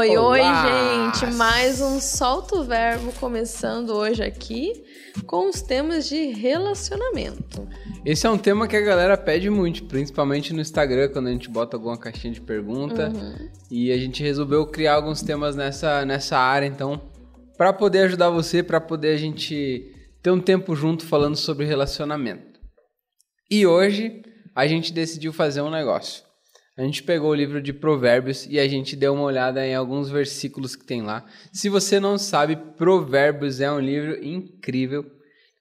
Oi, 0.00 0.16
Olá. 0.16 0.28
oi, 0.30 0.40
gente! 0.40 1.36
Mais 1.36 1.82
um 1.82 2.00
Solto 2.00 2.64
Verbo 2.64 3.12
começando 3.20 3.90
hoje 3.90 4.22
aqui 4.22 4.82
com 5.26 5.50
os 5.50 5.60
temas 5.60 6.08
de 6.08 6.28
relacionamento. 6.32 7.68
Esse 8.02 8.26
é 8.26 8.30
um 8.30 8.38
tema 8.38 8.66
que 8.66 8.74
a 8.74 8.80
galera 8.80 9.14
pede 9.18 9.50
muito, 9.50 9.84
principalmente 9.84 10.54
no 10.54 10.60
Instagram, 10.62 11.10
quando 11.10 11.26
a 11.26 11.32
gente 11.32 11.50
bota 11.50 11.76
alguma 11.76 11.98
caixinha 11.98 12.32
de 12.32 12.40
pergunta. 12.40 13.10
Uhum. 13.10 13.50
E 13.70 13.92
a 13.92 13.98
gente 13.98 14.22
resolveu 14.22 14.66
criar 14.66 14.94
alguns 14.94 15.20
temas 15.20 15.54
nessa, 15.54 16.02
nessa 16.06 16.38
área, 16.38 16.64
então, 16.64 16.98
para 17.58 17.70
poder 17.70 18.04
ajudar 18.04 18.30
você, 18.30 18.62
para 18.62 18.80
poder 18.80 19.12
a 19.12 19.18
gente 19.18 19.94
ter 20.22 20.30
um 20.30 20.40
tempo 20.40 20.74
junto 20.74 21.04
falando 21.04 21.36
sobre 21.36 21.66
relacionamento. 21.66 22.58
E 23.50 23.66
hoje 23.66 24.22
a 24.56 24.66
gente 24.66 24.94
decidiu 24.94 25.30
fazer 25.30 25.60
um 25.60 25.70
negócio. 25.70 26.29
A 26.80 26.82
gente 26.82 27.02
pegou 27.02 27.28
o 27.28 27.34
livro 27.34 27.60
de 27.60 27.74
Provérbios 27.74 28.46
e 28.48 28.58
a 28.58 28.66
gente 28.66 28.96
deu 28.96 29.12
uma 29.12 29.24
olhada 29.24 29.66
em 29.66 29.74
alguns 29.74 30.08
versículos 30.08 30.74
que 30.74 30.82
tem 30.82 31.02
lá. 31.02 31.26
Se 31.52 31.68
você 31.68 32.00
não 32.00 32.16
sabe, 32.16 32.56
Provérbios 32.56 33.60
é 33.60 33.70
um 33.70 33.78
livro 33.78 34.24
incrível. 34.24 35.04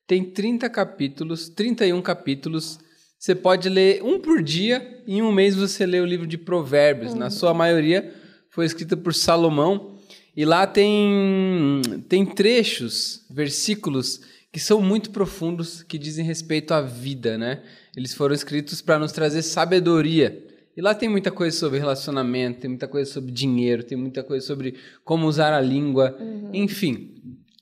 Tem 0.08 0.24
30 0.24 0.70
capítulos, 0.70 1.50
31 1.50 2.02
capítulos. 2.02 2.80
Você 3.20 3.36
pode 3.36 3.68
ler 3.68 4.02
um 4.02 4.18
por 4.18 4.42
dia. 4.42 5.04
Em 5.06 5.22
um 5.22 5.30
mês 5.30 5.56
você 5.58 5.86
lê 5.86 6.00
o 6.00 6.06
livro 6.06 6.26
de 6.26 6.38
Provérbios. 6.38 7.12
Uhum. 7.12 7.20
Na 7.20 7.30
sua 7.30 7.54
maioria 7.54 8.16
foi 8.50 8.66
escrito 8.66 8.96
por 8.96 9.14
Salomão. 9.14 10.00
E 10.38 10.46
lá 10.46 10.66
tem, 10.66 11.82
tem 12.08 12.26
trechos, 12.26 13.26
versículos 13.30 14.22
que 14.54 14.60
são 14.60 14.82
muito 14.82 15.12
profundos, 15.12 15.84
que 15.84 15.98
dizem 15.98 16.24
respeito 16.24 16.74
à 16.74 16.82
vida, 16.82 17.38
né? 17.38 17.62
Eles 17.94 18.14
foram 18.14 18.34
escritos 18.34 18.82
para 18.82 18.98
nos 18.98 19.12
trazer 19.12 19.42
sabedoria. 19.42 20.48
E 20.80 20.82
lá 20.82 20.96
tem 20.96 21.10
muita 21.10 21.30
coisa 21.30 21.58
sobre 21.58 21.78
relacionamento, 21.78 22.62
tem 22.62 22.70
muita 22.70 22.88
coisa 22.88 23.12
sobre 23.12 23.34
dinheiro, 23.34 23.84
tem 23.84 23.98
muita 23.98 24.24
coisa 24.24 24.48
sobre 24.48 24.76
como 25.04 25.28
usar 25.28 25.52
a 25.52 25.60
língua, 25.60 26.16
uhum. 26.18 26.52
enfim. 26.54 27.16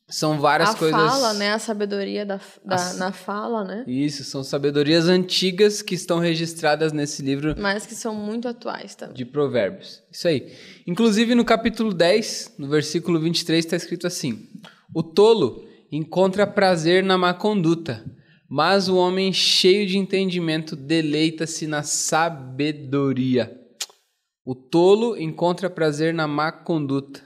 São 0.07 0.39
várias 0.39 0.69
a 0.69 0.75
coisas. 0.75 1.01
A 1.01 1.09
fala, 1.09 1.33
né? 1.33 1.51
A 1.51 1.57
sabedoria 1.57 2.23
da, 2.23 2.39
da 2.63 2.93
na 2.93 3.11
fala, 3.11 3.63
né? 3.63 3.83
Isso, 3.87 4.23
são 4.23 4.43
sabedorias 4.43 5.07
antigas 5.07 5.81
que 5.81 5.95
estão 5.95 6.19
registradas 6.19 6.93
nesse 6.93 7.23
livro. 7.23 7.55
Mas 7.57 7.87
que 7.87 7.95
são 7.95 8.13
muito 8.13 8.47
atuais 8.47 8.93
também. 8.93 9.15
De 9.15 9.25
Provérbios. 9.25 10.03
Isso 10.11 10.27
aí. 10.27 10.53
Inclusive 10.85 11.33
no 11.33 11.43
capítulo 11.43 11.95
10, 11.95 12.53
no 12.59 12.67
versículo 12.67 13.19
23, 13.19 13.65
está 13.65 13.75
escrito 13.75 14.05
assim: 14.05 14.47
O 14.93 15.01
tolo 15.01 15.65
encontra 15.91 16.45
prazer 16.45 17.03
na 17.03 17.17
má 17.17 17.33
conduta 17.33 18.05
mas 18.49 18.87
o 18.87 18.95
homem 18.95 19.33
cheio 19.33 19.85
de 19.85 19.97
entendimento 19.97 20.75
deleita-se 20.75 21.67
na 21.67 21.83
sabedoria. 21.83 23.59
O 24.45 24.55
tolo 24.55 25.17
encontra 25.17 25.69
prazer 25.69 26.13
na 26.13 26.27
má 26.27 26.51
conduta, 26.51 27.21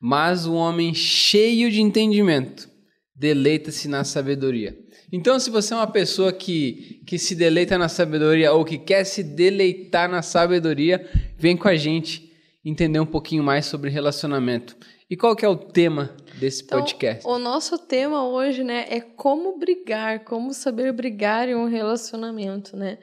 mas 0.00 0.46
o 0.46 0.54
homem 0.54 0.92
cheio 0.94 1.70
de 1.70 1.80
entendimento 1.80 2.68
deleita-se 3.14 3.86
na 3.86 4.02
sabedoria. 4.02 4.76
Então, 5.12 5.38
se 5.38 5.48
você 5.48 5.72
é 5.72 5.76
uma 5.76 5.86
pessoa 5.86 6.32
que, 6.32 7.02
que 7.06 7.18
se 7.18 7.36
deleita 7.36 7.78
na 7.78 7.88
sabedoria 7.88 8.52
ou 8.52 8.64
que 8.64 8.76
quer 8.76 9.04
se 9.04 9.22
deleitar 9.22 10.10
na 10.10 10.20
sabedoria, 10.20 11.08
vem 11.38 11.56
com 11.56 11.68
a 11.68 11.76
gente 11.76 12.32
entender 12.64 12.98
um 12.98 13.06
pouquinho 13.06 13.44
mais 13.44 13.66
sobre 13.66 13.88
relacionamento. 13.88 14.76
E 15.08 15.16
qual 15.16 15.36
que 15.36 15.44
é 15.44 15.48
o 15.48 15.56
tema 15.56 16.16
desse 16.40 16.64
então, 16.64 16.80
podcast? 16.80 17.26
O 17.26 17.38
nosso 17.38 17.78
tema 17.78 18.26
hoje, 18.26 18.64
né, 18.64 18.86
é 18.88 19.00
como 19.00 19.56
brigar, 19.56 20.24
como 20.24 20.52
saber 20.52 20.92
brigar 20.92 21.48
em 21.48 21.54
um 21.54 21.68
relacionamento, 21.68 22.76
né? 22.76 22.98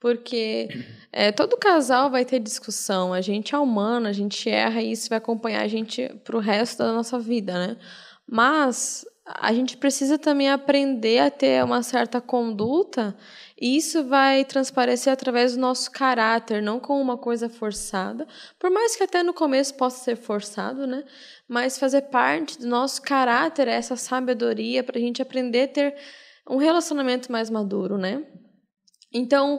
Porque 0.00 0.68
é, 1.12 1.30
todo 1.30 1.56
casal 1.56 2.10
vai 2.10 2.24
ter 2.24 2.40
discussão, 2.40 3.12
a 3.12 3.20
gente 3.20 3.54
é 3.54 3.58
humano, 3.58 4.08
a 4.08 4.12
gente 4.12 4.50
erra 4.50 4.82
e 4.82 4.90
isso 4.90 5.08
vai 5.08 5.18
acompanhar 5.18 5.62
a 5.62 5.68
gente 5.68 6.08
pro 6.24 6.40
resto 6.40 6.78
da 6.78 6.92
nossa 6.92 7.20
vida, 7.20 7.54
né? 7.54 7.76
Mas 8.26 9.06
a 9.26 9.52
gente 9.54 9.78
precisa 9.78 10.18
também 10.18 10.50
aprender 10.50 11.18
a 11.18 11.30
ter 11.30 11.64
uma 11.64 11.82
certa 11.82 12.20
conduta 12.20 13.16
e 13.58 13.76
isso 13.76 14.04
vai 14.04 14.44
transparecer 14.44 15.10
através 15.10 15.54
do 15.54 15.60
nosso 15.60 15.90
caráter, 15.90 16.62
não 16.62 16.78
como 16.78 17.00
uma 17.00 17.16
coisa 17.16 17.48
forçada, 17.48 18.26
por 18.58 18.70
mais 18.70 18.94
que 18.94 19.02
até 19.02 19.22
no 19.22 19.32
começo 19.32 19.74
possa 19.74 20.04
ser 20.04 20.16
forçado, 20.16 20.86
né? 20.86 21.04
Mas 21.48 21.78
fazer 21.78 22.02
parte 22.02 22.58
do 22.58 22.66
nosso 22.66 23.00
caráter, 23.00 23.66
essa 23.66 23.96
sabedoria, 23.96 24.84
para 24.84 24.98
a 24.98 25.00
gente 25.00 25.22
aprender 25.22 25.62
a 25.62 25.68
ter 25.68 25.94
um 26.50 26.58
relacionamento 26.58 27.32
mais 27.32 27.48
maduro, 27.48 27.96
né? 27.96 28.22
Então, 29.10 29.58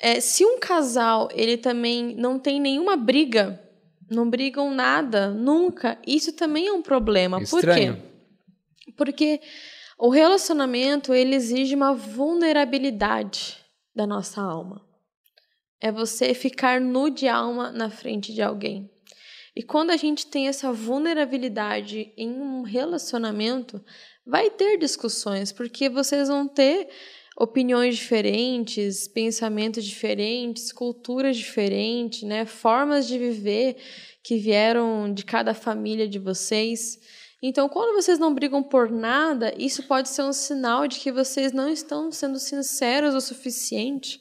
é, 0.00 0.20
se 0.20 0.44
um 0.44 0.60
casal 0.60 1.28
ele 1.32 1.56
também 1.56 2.14
não 2.14 2.38
tem 2.38 2.60
nenhuma 2.60 2.96
briga, 2.96 3.60
não 4.08 4.30
brigam 4.30 4.72
nada, 4.72 5.30
nunca, 5.30 5.98
isso 6.06 6.32
também 6.32 6.68
é 6.68 6.72
um 6.72 6.82
problema. 6.82 7.42
Estranho. 7.42 7.96
Por 7.96 8.02
quê? 8.02 8.13
Porque 8.96 9.40
o 9.98 10.08
relacionamento 10.08 11.12
ele 11.14 11.34
exige 11.34 11.74
uma 11.74 11.94
vulnerabilidade 11.94 13.56
da 13.94 14.06
nossa 14.06 14.40
alma. 14.40 14.84
É 15.80 15.92
você 15.92 16.34
ficar 16.34 16.80
nu 16.80 17.10
de 17.10 17.28
alma 17.28 17.70
na 17.70 17.90
frente 17.90 18.32
de 18.32 18.42
alguém. 18.42 18.90
E 19.56 19.62
quando 19.62 19.90
a 19.90 19.96
gente 19.96 20.26
tem 20.26 20.48
essa 20.48 20.72
vulnerabilidade 20.72 22.12
em 22.16 22.30
um 22.30 22.62
relacionamento, 22.62 23.84
vai 24.26 24.50
ter 24.50 24.76
discussões, 24.78 25.52
porque 25.52 25.88
vocês 25.88 26.28
vão 26.28 26.48
ter 26.48 26.88
opiniões 27.36 27.96
diferentes, 27.96 29.06
pensamentos 29.06 29.84
diferentes, 29.84 30.72
culturas 30.72 31.36
diferentes, 31.36 32.22
né? 32.22 32.44
formas 32.44 33.06
de 33.06 33.18
viver 33.18 33.76
que 34.22 34.36
vieram 34.36 35.12
de 35.12 35.24
cada 35.24 35.52
família 35.54 36.08
de 36.08 36.18
vocês. 36.18 36.98
Então, 37.46 37.68
quando 37.68 37.94
vocês 37.94 38.18
não 38.18 38.32
brigam 38.32 38.62
por 38.62 38.90
nada, 38.90 39.52
isso 39.58 39.82
pode 39.82 40.08
ser 40.08 40.22
um 40.22 40.32
sinal 40.32 40.88
de 40.88 40.98
que 40.98 41.12
vocês 41.12 41.52
não 41.52 41.68
estão 41.68 42.10
sendo 42.10 42.38
sinceros 42.38 43.14
o 43.14 43.20
suficiente 43.20 44.18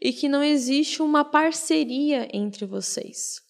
e 0.00 0.10
que 0.10 0.26
não 0.26 0.42
existe 0.42 1.02
uma 1.02 1.22
parceria 1.22 2.26
entre 2.32 2.64
vocês. 2.64 3.42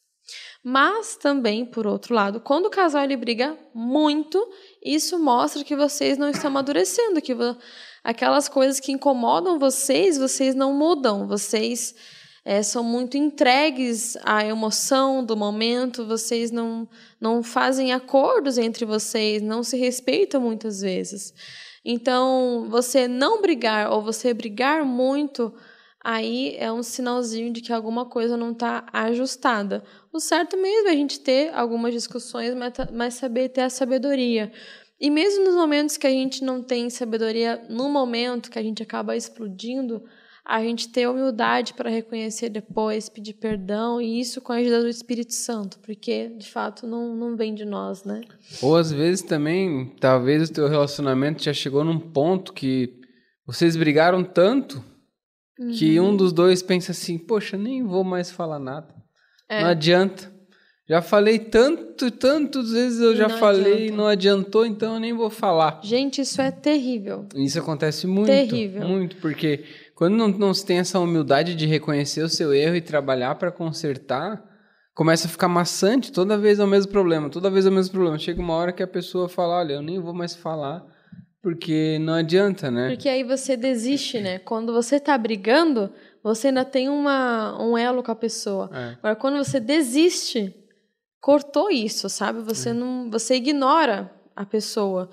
Mas 0.64 1.14
também, 1.14 1.64
por 1.64 1.86
outro 1.86 2.12
lado, 2.12 2.40
quando 2.40 2.66
o 2.66 2.70
casal 2.70 3.04
ele 3.04 3.16
briga 3.16 3.56
muito, 3.72 4.44
isso 4.84 5.16
mostra 5.20 5.62
que 5.62 5.76
vocês 5.76 6.18
não 6.18 6.28
estão 6.28 6.50
amadurecendo, 6.50 7.22
que 7.22 7.32
aquelas 8.02 8.48
coisas 8.48 8.80
que 8.80 8.90
incomodam 8.90 9.56
vocês, 9.56 10.18
vocês 10.18 10.52
não 10.52 10.72
mudam, 10.72 11.28
vocês 11.28 11.94
é, 12.44 12.62
são 12.62 12.82
muito 12.82 13.16
entregues 13.16 14.16
à 14.24 14.44
emoção 14.44 15.24
do 15.24 15.36
momento, 15.36 16.06
vocês 16.06 16.50
não, 16.50 16.88
não 17.20 17.42
fazem 17.42 17.92
acordos 17.92 18.58
entre 18.58 18.84
vocês, 18.84 19.40
não 19.40 19.62
se 19.62 19.76
respeitam 19.76 20.40
muitas 20.40 20.80
vezes. 20.80 21.32
Então, 21.84 22.66
você 22.68 23.06
não 23.06 23.40
brigar 23.40 23.92
ou 23.92 24.02
você 24.02 24.34
brigar 24.34 24.84
muito, 24.84 25.52
aí 26.02 26.56
é 26.58 26.72
um 26.72 26.82
sinalzinho 26.82 27.52
de 27.52 27.60
que 27.60 27.72
alguma 27.72 28.06
coisa 28.06 28.36
não 28.36 28.52
está 28.52 28.86
ajustada. 28.92 29.84
O 30.12 30.18
certo 30.18 30.56
mesmo 30.56 30.88
é 30.88 30.92
a 30.92 30.96
gente 30.96 31.20
ter 31.20 31.54
algumas 31.54 31.92
discussões, 31.92 32.54
mas 32.92 33.14
saber 33.14 33.50
ter 33.50 33.62
a 33.62 33.70
sabedoria. 33.70 34.52
E 35.00 35.10
mesmo 35.10 35.44
nos 35.44 35.54
momentos 35.54 35.96
que 35.96 36.06
a 36.06 36.10
gente 36.10 36.44
não 36.44 36.62
tem 36.62 36.88
sabedoria, 36.88 37.64
no 37.68 37.88
momento 37.88 38.50
que 38.50 38.58
a 38.58 38.62
gente 38.62 38.82
acaba 38.82 39.16
explodindo, 39.16 40.04
a 40.44 40.60
gente 40.60 40.88
ter 40.88 41.08
humildade 41.08 41.72
para 41.74 41.88
reconhecer 41.88 42.48
depois, 42.48 43.08
pedir 43.08 43.34
perdão, 43.34 44.00
e 44.00 44.20
isso 44.20 44.40
com 44.40 44.52
a 44.52 44.56
ajuda 44.56 44.82
do 44.82 44.88
Espírito 44.88 45.32
Santo, 45.32 45.78
porque 45.80 46.28
de 46.30 46.50
fato 46.50 46.86
não, 46.86 47.14
não 47.14 47.36
vem 47.36 47.54
de 47.54 47.64
nós, 47.64 48.04
né? 48.04 48.22
Ou 48.60 48.76
às 48.76 48.90
vezes 48.90 49.22
também, 49.22 49.94
talvez 50.00 50.48
o 50.48 50.52
teu 50.52 50.68
relacionamento 50.68 51.42
já 51.42 51.52
chegou 51.52 51.84
num 51.84 51.98
ponto 51.98 52.52
que 52.52 53.00
vocês 53.46 53.76
brigaram 53.76 54.24
tanto 54.24 54.84
uhum. 55.58 55.70
que 55.72 56.00
um 56.00 56.16
dos 56.16 56.32
dois 56.32 56.62
pensa 56.62 56.92
assim: 56.92 57.18
poxa, 57.18 57.56
nem 57.56 57.84
vou 57.84 58.02
mais 58.02 58.30
falar 58.30 58.58
nada. 58.58 58.94
É. 59.48 59.62
Não 59.62 59.68
adianta. 59.68 60.32
Já 60.88 61.00
falei 61.00 61.38
tanto, 61.38 62.10
tantas 62.10 62.72
vezes 62.72 63.00
eu 63.00 63.14
já 63.14 63.28
não 63.28 63.38
falei, 63.38 63.72
adianta. 63.72 63.96
não 63.96 64.06
adiantou, 64.06 64.66
então 64.66 64.94
eu 64.94 65.00
nem 65.00 65.12
vou 65.12 65.30
falar. 65.30 65.80
Gente, 65.82 66.20
isso 66.20 66.40
é 66.42 66.50
terrível. 66.50 67.26
Isso 67.36 67.58
acontece 67.58 68.06
muito. 68.06 68.26
Terrível. 68.26 68.86
Muito, 68.86 69.16
porque 69.16 69.64
quando 70.02 70.16
não, 70.16 70.26
não 70.26 70.52
se 70.52 70.66
tem 70.66 70.80
essa 70.80 70.98
humildade 70.98 71.54
de 71.54 71.64
reconhecer 71.64 72.22
o 72.22 72.28
seu 72.28 72.52
erro 72.52 72.74
e 72.74 72.80
trabalhar 72.80 73.36
para 73.36 73.52
consertar, 73.52 74.42
começa 74.96 75.28
a 75.28 75.30
ficar 75.30 75.46
maçante, 75.46 76.10
toda 76.10 76.36
vez 76.36 76.58
é 76.58 76.64
o 76.64 76.66
mesmo 76.66 76.90
problema, 76.90 77.30
toda 77.30 77.48
vez 77.48 77.66
é 77.66 77.68
o 77.68 77.72
mesmo 77.72 77.92
problema. 77.92 78.18
Chega 78.18 78.42
uma 78.42 78.54
hora 78.54 78.72
que 78.72 78.82
a 78.82 78.86
pessoa 78.88 79.28
fala, 79.28 79.60
olha, 79.60 79.74
eu 79.74 79.80
nem 79.80 80.00
vou 80.00 80.12
mais 80.12 80.34
falar, 80.34 80.84
porque 81.40 82.00
não 82.00 82.14
adianta, 82.14 82.68
né? 82.68 82.88
Porque 82.88 83.08
aí 83.08 83.22
você 83.22 83.56
desiste, 83.56 84.18
né? 84.18 84.40
Quando 84.40 84.72
você 84.72 84.98
tá 84.98 85.16
brigando, 85.16 85.92
você 86.20 86.48
ainda 86.48 86.64
tem 86.64 86.88
uma, 86.88 87.56
um 87.62 87.78
elo 87.78 88.02
com 88.02 88.10
a 88.10 88.16
pessoa. 88.16 88.68
É. 88.74 88.96
Agora, 88.98 89.14
quando 89.14 89.36
você 89.36 89.60
desiste, 89.60 90.52
cortou 91.20 91.70
isso, 91.70 92.08
sabe? 92.08 92.40
Você 92.40 92.70
é. 92.70 92.72
não, 92.72 93.08
você 93.08 93.36
ignora 93.36 94.10
a 94.34 94.44
pessoa. 94.44 95.08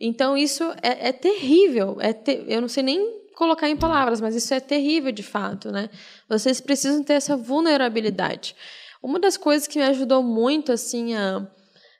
Então 0.00 0.36
isso 0.36 0.64
é, 0.82 1.10
é 1.10 1.12
terrível. 1.12 1.98
É 2.00 2.12
ter, 2.12 2.44
eu 2.48 2.60
não 2.60 2.66
sei 2.66 2.82
nem 2.82 3.21
colocar 3.34 3.68
em 3.68 3.76
palavras, 3.76 4.20
mas 4.20 4.34
isso 4.34 4.52
é 4.54 4.60
terrível 4.60 5.12
de 5.12 5.22
fato, 5.22 5.70
né? 5.70 5.90
Vocês 6.28 6.60
precisam 6.60 7.02
ter 7.02 7.14
essa 7.14 7.36
vulnerabilidade. 7.36 8.54
Uma 9.02 9.18
das 9.18 9.36
coisas 9.36 9.66
que 9.66 9.78
me 9.78 9.84
ajudou 9.84 10.22
muito, 10.22 10.72
assim, 10.72 11.14
a 11.14 11.46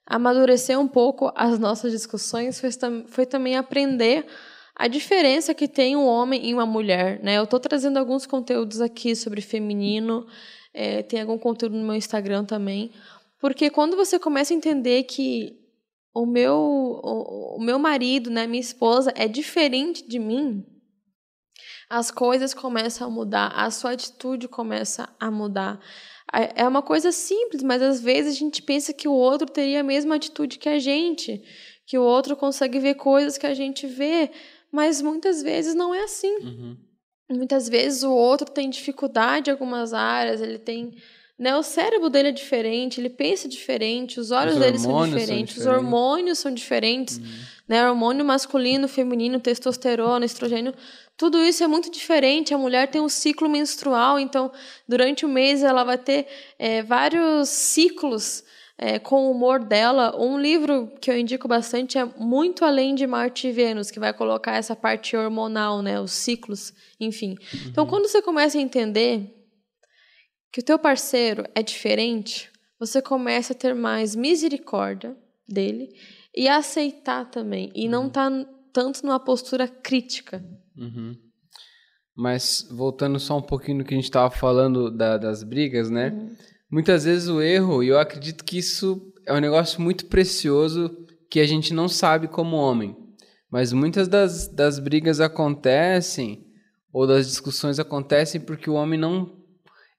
amadurecer 0.06 0.78
um 0.78 0.88
pouco 0.88 1.32
as 1.34 1.58
nossas 1.58 1.92
discussões 1.92 2.60
foi, 2.60 2.70
foi 3.06 3.26
também 3.26 3.56
aprender 3.56 4.26
a 4.74 4.88
diferença 4.88 5.54
que 5.54 5.68
tem 5.68 5.96
um 5.96 6.06
homem 6.06 6.48
e 6.48 6.54
uma 6.54 6.66
mulher, 6.66 7.20
né? 7.22 7.38
Eu 7.38 7.44
estou 7.44 7.60
trazendo 7.60 7.98
alguns 7.98 8.26
conteúdos 8.26 8.80
aqui 8.80 9.14
sobre 9.14 9.40
feminino, 9.40 10.26
é, 10.72 11.02
tem 11.02 11.20
algum 11.20 11.38
conteúdo 11.38 11.76
no 11.76 11.84
meu 11.84 11.94
Instagram 11.94 12.44
também, 12.44 12.90
porque 13.40 13.68
quando 13.70 13.96
você 13.96 14.18
começa 14.18 14.54
a 14.54 14.56
entender 14.56 15.02
que 15.04 15.58
o 16.14 16.26
meu, 16.26 16.56
o, 16.56 17.56
o 17.56 17.60
meu 17.60 17.78
marido, 17.78 18.30
né, 18.30 18.46
minha 18.46 18.60
esposa, 18.60 19.12
é 19.16 19.26
diferente 19.26 20.06
de 20.06 20.18
mim, 20.18 20.64
as 21.88 22.10
coisas 22.10 22.54
começam 22.54 23.06
a 23.06 23.10
mudar, 23.10 23.48
a 23.48 23.70
sua 23.70 23.92
atitude 23.92 24.48
começa 24.48 25.08
a 25.18 25.30
mudar. 25.30 25.80
É 26.54 26.66
uma 26.66 26.80
coisa 26.80 27.12
simples, 27.12 27.62
mas 27.62 27.82
às 27.82 28.00
vezes 28.00 28.34
a 28.34 28.38
gente 28.38 28.62
pensa 28.62 28.92
que 28.92 29.06
o 29.06 29.12
outro 29.12 29.46
teria 29.46 29.80
a 29.80 29.84
mesma 29.84 30.14
atitude 30.14 30.58
que 30.58 30.68
a 30.68 30.78
gente, 30.78 31.42
que 31.86 31.98
o 31.98 32.02
outro 32.02 32.34
consegue 32.34 32.78
ver 32.78 32.94
coisas 32.94 33.36
que 33.36 33.46
a 33.46 33.52
gente 33.52 33.86
vê, 33.86 34.30
mas 34.70 35.02
muitas 35.02 35.42
vezes 35.42 35.74
não 35.74 35.94
é 35.94 36.04
assim. 36.04 36.34
Uhum. 36.36 36.76
Muitas 37.30 37.68
vezes 37.68 38.02
o 38.02 38.12
outro 38.12 38.50
tem 38.50 38.70
dificuldade 38.70 39.50
em 39.50 39.52
algumas 39.52 39.92
áreas, 39.92 40.40
ele 40.40 40.58
tem 40.58 40.96
né? 41.42 41.56
O 41.56 41.62
cérebro 41.64 42.08
dele 42.08 42.28
é 42.28 42.32
diferente, 42.32 43.00
ele 43.00 43.10
pensa 43.10 43.48
diferente, 43.48 44.20
os 44.20 44.30
olhos 44.30 44.54
os 44.54 44.60
dele 44.60 44.78
são 44.78 44.92
diferentes, 45.04 45.16
são 45.16 45.26
diferentes, 45.26 45.56
os 45.56 45.66
hormônios 45.66 46.38
são 46.38 46.54
diferentes, 46.54 47.18
uhum. 47.18 47.24
né? 47.66 47.88
Hormônio 47.88 48.24
masculino, 48.24 48.86
feminino, 48.86 49.40
testosterona, 49.40 50.24
estrogênio, 50.24 50.72
tudo 51.22 51.38
isso 51.38 51.62
é 51.62 51.68
muito 51.68 51.88
diferente. 51.88 52.52
A 52.52 52.58
mulher 52.58 52.90
tem 52.90 53.00
um 53.00 53.08
ciclo 53.08 53.48
menstrual, 53.48 54.18
então 54.18 54.50
durante 54.88 55.24
o 55.24 55.28
mês 55.28 55.62
ela 55.62 55.84
vai 55.84 55.96
ter 55.96 56.26
é, 56.58 56.82
vários 56.82 57.48
ciclos 57.48 58.42
é, 58.76 58.98
com 58.98 59.28
o 59.28 59.30
humor 59.30 59.60
dela. 59.62 60.20
Um 60.20 60.36
livro 60.36 60.92
que 61.00 61.08
eu 61.08 61.16
indico 61.16 61.46
bastante 61.46 61.96
é 61.96 62.04
Muito 62.04 62.64
Além 62.64 62.96
de 62.96 63.06
Marte 63.06 63.46
e 63.46 63.52
Vênus, 63.52 63.88
que 63.88 64.00
vai 64.00 64.12
colocar 64.12 64.56
essa 64.56 64.74
parte 64.74 65.16
hormonal, 65.16 65.80
né? 65.80 66.00
Os 66.00 66.10
ciclos, 66.10 66.74
enfim. 66.98 67.36
Então, 67.38 67.60
uhum. 67.60 67.68
Então, 67.68 67.86
quando 67.86 68.08
você 68.08 68.20
começa 68.20 68.58
a 68.58 68.60
entender 68.60 69.32
que 70.52 70.58
o 70.58 70.64
teu 70.64 70.76
parceiro 70.76 71.44
é 71.54 71.62
diferente, 71.62 72.50
você 72.80 73.00
começa 73.00 73.52
a 73.52 73.56
ter 73.56 73.76
mais 73.76 74.16
misericórdia 74.16 75.16
dele 75.48 75.88
e 76.36 76.48
aceitar 76.48 77.30
também 77.30 77.70
e 77.76 77.84
uhum. 77.84 77.92
não 77.92 78.10
tá 78.10 78.28
tanto 78.72 79.06
numa 79.06 79.20
postura 79.20 79.68
crítica. 79.68 80.44
Uhum. 80.76 81.14
Mas 82.14 82.66
voltando 82.70 83.18
só 83.18 83.38
um 83.38 83.42
pouquinho 83.42 83.78
no 83.78 83.84
que 83.84 83.94
a 83.94 83.96
gente 83.96 84.04
estava 84.04 84.30
falando 84.30 84.90
da, 84.90 85.16
das 85.16 85.42
brigas, 85.42 85.90
né? 85.90 86.10
Uhum. 86.10 86.36
Muitas 86.70 87.04
vezes 87.04 87.28
o 87.28 87.40
erro, 87.40 87.82
e 87.82 87.88
eu 87.88 87.98
acredito 87.98 88.44
que 88.44 88.58
isso 88.58 89.12
é 89.26 89.32
um 89.32 89.40
negócio 89.40 89.80
muito 89.80 90.06
precioso 90.06 90.90
que 91.30 91.40
a 91.40 91.46
gente 91.46 91.72
não 91.72 91.88
sabe 91.88 92.28
como 92.28 92.56
homem. 92.56 92.96
Mas 93.50 93.72
muitas 93.72 94.08
das, 94.08 94.48
das 94.48 94.78
brigas 94.78 95.20
acontecem, 95.20 96.46
ou 96.92 97.06
das 97.06 97.26
discussões 97.26 97.78
acontecem 97.78 98.40
porque 98.40 98.68
o 98.68 98.74
homem 98.74 98.98
não 98.98 99.42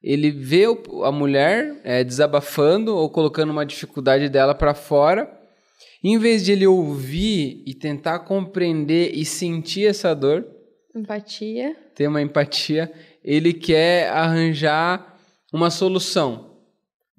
ele 0.04 0.31
vê 0.31 0.66
a 1.04 1.12
mulher 1.12 1.80
é, 1.86 2.04
desabafando 2.04 2.94
ou 2.94 3.10
colocando 3.10 3.52
uma 3.52 3.66
dificuldade 3.66 4.28
dela 4.28 4.54
para 4.54 4.74
fora, 4.74 5.31
em 6.04 6.18
vez 6.18 6.44
de 6.44 6.52
ele 6.52 6.68
ouvir 6.68 7.64
e 7.66 7.74
tentar 7.74 8.19
compreender 8.19 9.12
e 9.16 9.24
sentir 9.24 9.86
essa 9.86 10.14
dor, 10.14 10.46
empatia, 10.95 11.75
ter 11.95 12.07
uma 12.07 12.22
empatia, 12.22 12.92
ele 13.24 13.54
quer 13.54 14.10
arranjar 14.10 15.18
uma 15.51 15.69
solução. 15.69 16.51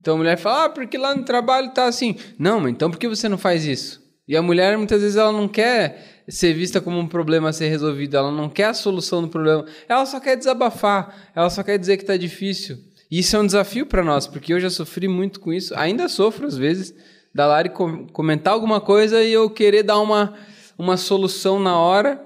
Então 0.00 0.14
a 0.14 0.18
mulher 0.18 0.36
fala: 0.36 0.64
"Ah, 0.64 0.68
porque 0.68 0.96
lá 0.96 1.14
no 1.14 1.24
trabalho 1.24 1.72
tá 1.72 1.86
assim". 1.86 2.16
Não, 2.38 2.68
então 2.68 2.90
por 2.90 2.98
que 2.98 3.08
você 3.08 3.28
não 3.28 3.38
faz 3.38 3.64
isso? 3.64 4.02
E 4.26 4.36
a 4.36 4.42
mulher 4.42 4.76
muitas 4.78 5.02
vezes 5.02 5.16
ela 5.16 5.32
não 5.32 5.48
quer 5.48 6.22
ser 6.28 6.54
vista 6.54 6.80
como 6.80 6.98
um 6.98 7.06
problema 7.06 7.50
a 7.50 7.52
ser 7.52 7.68
resolvido, 7.68 8.16
ela 8.16 8.30
não 8.30 8.48
quer 8.48 8.66
a 8.66 8.74
solução 8.74 9.20
do 9.20 9.28
problema, 9.28 9.66
ela 9.86 10.06
só 10.06 10.18
quer 10.18 10.36
desabafar, 10.36 11.30
ela 11.34 11.50
só 11.50 11.62
quer 11.62 11.78
dizer 11.78 11.98
que 11.98 12.02
está 12.04 12.16
difícil. 12.16 12.78
E 13.10 13.18
isso 13.18 13.36
é 13.36 13.38
um 13.38 13.44
desafio 13.46 13.84
para 13.84 14.02
nós, 14.02 14.26
porque 14.26 14.54
eu 14.54 14.60
já 14.60 14.70
sofri 14.70 15.06
muito 15.08 15.38
com 15.40 15.52
isso, 15.52 15.74
ainda 15.76 16.08
sofro 16.08 16.46
às 16.46 16.56
vezes, 16.56 16.94
da 17.34 17.46
Lari 17.46 17.70
comentar 18.12 18.54
alguma 18.54 18.80
coisa 18.80 19.22
e 19.22 19.32
eu 19.32 19.50
querer 19.50 19.82
dar 19.82 20.00
uma, 20.00 20.34
uma 20.78 20.96
solução 20.96 21.58
na 21.58 21.76
hora, 21.78 22.23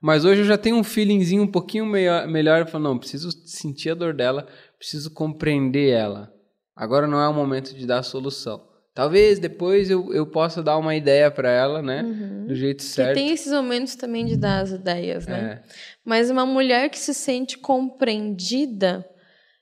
mas 0.00 0.24
hoje 0.24 0.40
eu 0.40 0.46
já 0.46 0.56
tenho 0.56 0.76
um 0.76 0.84
feelingzinho 0.84 1.42
um 1.42 1.50
pouquinho 1.50 1.84
melhor, 1.84 2.26
melhor 2.26 2.62
e 2.62 2.70
falo, 2.70 2.84
não, 2.84 2.98
preciso 2.98 3.30
sentir 3.46 3.90
a 3.90 3.94
dor 3.94 4.14
dela, 4.14 4.46
preciso 4.78 5.10
compreender 5.10 5.90
ela. 5.90 6.32
Agora 6.74 7.06
não 7.06 7.20
é 7.20 7.28
o 7.28 7.34
momento 7.34 7.74
de 7.74 7.86
dar 7.86 7.98
a 7.98 8.02
solução. 8.02 8.70
Talvez 8.94 9.38
depois 9.38 9.90
eu, 9.90 10.12
eu 10.12 10.26
possa 10.26 10.62
dar 10.62 10.76
uma 10.76 10.96
ideia 10.96 11.30
para 11.30 11.50
ela, 11.50 11.80
né? 11.80 12.02
Uhum. 12.02 12.46
Do 12.46 12.54
jeito 12.54 12.82
certo. 12.82 13.14
Que 13.14 13.14
tem 13.14 13.30
esses 13.30 13.52
momentos 13.52 13.94
também 13.94 14.24
de 14.24 14.36
dar 14.36 14.60
as 14.60 14.70
ideias, 14.70 15.26
né? 15.26 15.62
É. 15.62 15.68
Mas 16.04 16.30
uma 16.30 16.44
mulher 16.44 16.88
que 16.90 16.98
se 16.98 17.14
sente 17.14 17.56
compreendida, 17.56 19.08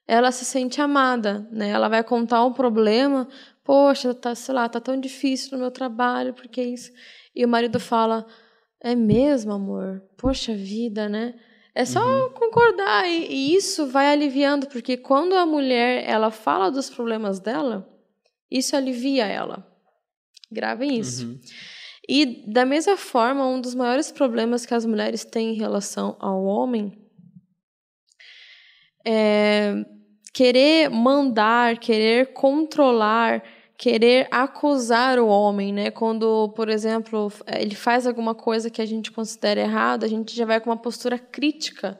ela 0.06 0.32
se 0.32 0.44
sente 0.44 0.81
amada, 0.81 1.46
né? 1.50 1.69
Ela 1.69 1.88
vai 1.88 2.02
contar 2.02 2.44
um 2.44 2.52
problema, 2.52 3.29
poxa, 3.62 4.14
tá, 4.14 4.35
sei 4.35 4.55
lá, 4.55 4.69
tá 4.69 4.81
tão 4.81 4.99
difícil 4.99 5.50
no 5.52 5.58
meu 5.58 5.70
trabalho, 5.70 6.32
porque 6.32 6.62
isso. 6.62 6.90
E 7.37 7.44
o 7.44 7.49
marido 7.49 7.79
fala: 7.79 8.26
"É 8.80 8.94
mesmo, 8.94 9.52
amor? 9.52 10.02
Poxa 10.16 10.54
vida, 10.54 11.08
né?" 11.08 11.34
É 11.75 11.84
só 11.84 12.00
uhum. 12.00 12.30
concordar 12.30 13.08
e, 13.08 13.26
e 13.28 13.54
isso 13.54 13.86
vai 13.86 14.08
aliviando, 14.08 14.66
porque 14.66 14.96
quando 14.96 15.36
a 15.36 15.46
mulher 15.46 16.02
ela 16.08 16.30
fala 16.30 16.70
dos 16.70 16.90
problemas 16.90 17.38
dela, 17.38 17.88
isso 18.50 18.75
alivia 18.75 19.26
ela. 19.26 19.64
Gravem 20.50 20.98
isso. 20.98 21.26
Uhum. 21.26 21.40
E, 22.08 22.50
da 22.50 22.64
mesma 22.64 22.96
forma, 22.96 23.46
um 23.46 23.60
dos 23.60 23.75
maiores 23.75 24.10
problemas 24.10 24.64
que 24.64 24.75
as 24.75 24.86
mulheres 24.86 25.25
têm 25.25 25.50
em 25.54 25.58
relação 25.58 26.16
ao 26.19 26.42
homem 26.42 26.98
é 29.04 29.84
querer 30.32 30.88
mandar, 30.88 31.78
querer 31.78 32.32
controlar, 32.32 33.42
querer 33.78 34.26
acusar 34.32 35.20
o 35.20 35.28
homem, 35.28 35.72
né? 35.72 35.90
Quando, 35.92 36.48
por 36.56 36.69
exemplo, 36.69 37.32
ele 37.46 37.76
faz 37.76 38.08
alguma 38.08 38.34
coisa 38.34 38.69
que 38.69 38.82
a 38.82 38.86
gente 38.86 39.12
considera 39.12 39.60
errada, 39.60 40.04
a 40.04 40.08
gente 40.08 40.34
já 40.34 40.44
vai 40.44 40.60
com 40.60 40.69
uma 40.69 40.76
postura 40.76 41.16
crítica, 41.16 41.98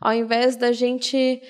ao 0.00 0.14
invés 0.14 0.54
da 0.54 0.70
gente 0.70 1.42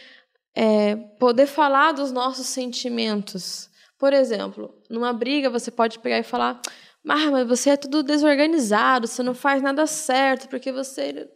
é, 0.56 0.96
poder 1.18 1.46
falar 1.46 1.92
dos 1.92 2.10
nossos 2.10 2.46
sentimentos. 2.46 3.68
Por 3.98 4.14
exemplo, 4.14 4.74
numa 4.88 5.12
briga 5.12 5.50
você 5.50 5.70
pode 5.70 5.98
pegar 5.98 6.18
e 6.18 6.22
falar: 6.22 6.58
ah, 7.06 7.30
mas 7.30 7.46
você 7.46 7.70
é 7.70 7.76
tudo 7.76 8.02
desorganizado, 8.02 9.06
você 9.06 9.22
não 9.22 9.34
faz 9.34 9.62
nada 9.62 9.86
certo, 9.86 10.48
porque 10.48 10.72
você. 10.72 11.28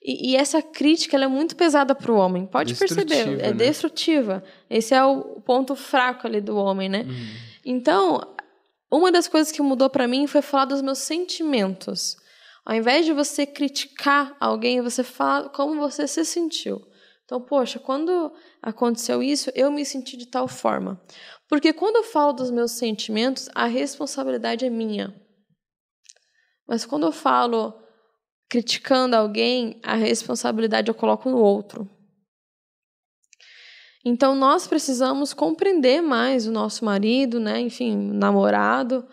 E, 0.00 0.30
e 0.30 0.36
essa 0.36 0.62
crítica 0.62 1.16
é 1.16 1.26
muito 1.26 1.56
pesada 1.56 1.96
para 1.96 2.12
o 2.12 2.16
homem. 2.16 2.46
Pode 2.46 2.76
perceber, 2.76 3.40
é 3.40 3.48
né? 3.48 3.52
destrutiva. 3.52 4.44
Esse 4.70 4.94
é 4.94 5.04
o 5.04 5.40
ponto 5.40 5.74
fraco 5.74 6.28
ali 6.28 6.40
do 6.40 6.56
homem, 6.56 6.88
né? 6.88 7.00
Uhum. 7.00 7.46
Então, 7.68 8.20
uma 8.88 9.10
das 9.10 9.26
coisas 9.26 9.50
que 9.50 9.60
mudou 9.60 9.90
para 9.90 10.06
mim 10.06 10.28
foi 10.28 10.40
falar 10.40 10.66
dos 10.66 10.80
meus 10.80 10.98
sentimentos. 10.98 12.16
Ao 12.64 12.76
invés 12.76 13.04
de 13.04 13.12
você 13.12 13.44
criticar 13.44 14.36
alguém, 14.38 14.80
você 14.80 15.02
fala 15.02 15.48
como 15.48 15.80
você 15.80 16.06
se 16.06 16.24
sentiu. 16.24 16.80
Então, 17.24 17.40
poxa, 17.40 17.80
quando 17.80 18.32
aconteceu 18.62 19.20
isso, 19.20 19.50
eu 19.52 19.68
me 19.72 19.84
senti 19.84 20.16
de 20.16 20.26
tal 20.26 20.46
forma. 20.46 21.02
Porque 21.48 21.72
quando 21.72 21.96
eu 21.96 22.04
falo 22.04 22.32
dos 22.32 22.52
meus 22.52 22.70
sentimentos, 22.70 23.48
a 23.52 23.66
responsabilidade 23.66 24.64
é 24.64 24.70
minha. 24.70 25.12
Mas 26.68 26.86
quando 26.86 27.06
eu 27.06 27.12
falo 27.12 27.74
criticando 28.48 29.16
alguém, 29.16 29.80
a 29.82 29.96
responsabilidade 29.96 30.88
eu 30.88 30.94
coloco 30.94 31.28
no 31.28 31.38
outro. 31.38 31.90
Então 34.08 34.36
nós 34.36 34.68
precisamos 34.68 35.34
compreender 35.34 36.00
mais 36.00 36.46
o 36.46 36.52
nosso 36.52 36.84
marido, 36.84 37.40
né, 37.40 37.60
enfim, 37.60 37.96
namorado, 37.96 39.04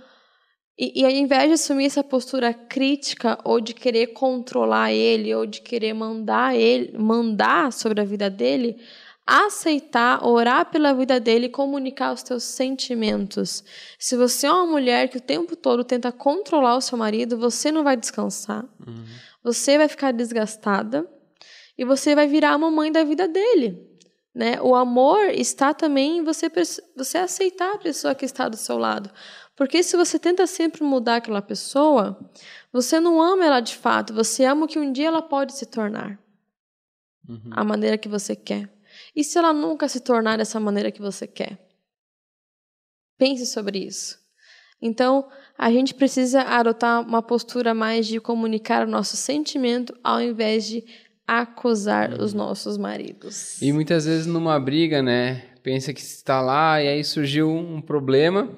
e, 0.77 1.01
e 1.01 1.03
ao 1.03 1.09
invés 1.09 1.47
de 1.47 1.53
assumir 1.53 1.85
essa 1.85 2.03
postura 2.03 2.53
crítica 2.53 3.39
ou 3.43 3.59
de 3.59 3.73
querer 3.73 4.13
controlar 4.13 4.93
ele 4.93 5.33
ou 5.33 5.47
de 5.47 5.61
querer 5.61 5.93
mandar 5.93 6.55
ele, 6.55 6.95
mandar 6.95 7.73
sobre 7.73 8.01
a 8.01 8.05
vida 8.05 8.29
dele, 8.29 8.79
aceitar, 9.25 10.23
orar 10.23 10.69
pela 10.69 10.93
vida 10.93 11.19
dele 11.19 11.47
e 11.47 11.49
comunicar 11.49 12.13
os 12.13 12.21
teus 12.21 12.43
sentimentos. 12.43 13.63
Se 13.97 14.15
você 14.15 14.45
é 14.45 14.51
uma 14.51 14.67
mulher 14.67 15.09
que 15.09 15.17
o 15.17 15.21
tempo 15.21 15.55
todo 15.55 15.83
tenta 15.83 16.11
controlar 16.11 16.77
o 16.77 16.81
seu 16.81 16.99
marido, 16.99 17.35
você 17.35 17.71
não 17.71 17.83
vai 17.83 17.97
descansar. 17.97 18.63
Uhum. 18.85 19.05
Você 19.43 19.75
vai 19.75 19.87
ficar 19.87 20.11
desgastada 20.11 21.09
e 21.75 21.83
você 21.83 22.13
vai 22.13 22.27
virar 22.27 22.51
a 22.51 22.57
mamãe 22.59 22.91
da 22.91 23.03
vida 23.03 23.27
dele. 23.27 23.92
Né? 24.33 24.59
O 24.61 24.73
amor 24.73 25.29
está 25.29 25.73
também 25.73 26.17
em 26.17 26.23
você, 26.23 26.51
você 26.95 27.17
aceitar 27.19 27.75
a 27.75 27.77
pessoa 27.77 28.15
que 28.15 28.25
está 28.25 28.49
do 28.49 28.57
seu 28.57 28.77
lado. 28.77 29.11
Porque 29.55 29.83
se 29.83 29.95
você 29.95 30.17
tenta 30.17 30.47
sempre 30.47 30.83
mudar 30.83 31.17
aquela 31.17 31.41
pessoa, 31.41 32.19
você 32.71 32.99
não 32.99 33.21
ama 33.21 33.45
ela 33.45 33.59
de 33.59 33.75
fato, 33.75 34.13
você 34.13 34.43
ama 34.45 34.65
o 34.65 34.67
que 34.67 34.79
um 34.79 34.91
dia 34.91 35.07
ela 35.07 35.21
pode 35.21 35.53
se 35.53 35.67
tornar. 35.67 36.19
Uhum. 37.29 37.51
A 37.51 37.63
maneira 37.63 37.97
que 37.97 38.09
você 38.09 38.35
quer. 38.35 38.73
E 39.15 39.23
se 39.23 39.37
ela 39.37 39.53
nunca 39.53 39.87
se 39.87 39.99
tornar 39.99 40.37
dessa 40.37 40.59
maneira 40.59 40.91
que 40.91 41.01
você 41.01 41.27
quer? 41.27 41.59
Pense 43.17 43.45
sobre 43.45 43.79
isso. 43.85 44.19
Então, 44.81 45.29
a 45.57 45.71
gente 45.71 45.93
precisa 45.93 46.41
adotar 46.41 47.01
uma 47.01 47.21
postura 47.21 47.73
mais 47.73 48.05
de 48.05 48.19
comunicar 48.19 48.85
o 48.85 48.89
nosso 48.89 49.15
sentimento 49.15 49.97
ao 50.03 50.21
invés 50.21 50.65
de 50.65 50.83
acusar 51.27 52.13
os 52.21 52.33
nossos 52.33 52.77
maridos. 52.77 53.61
E 53.61 53.71
muitas 53.71 54.05
vezes 54.05 54.25
numa 54.25 54.59
briga, 54.59 55.01
né? 55.01 55.43
Pensa 55.63 55.93
que 55.93 56.01
está 56.01 56.41
lá 56.41 56.81
e 56.81 56.87
aí 56.87 57.03
surgiu 57.03 57.49
um 57.49 57.81
problema 57.81 58.49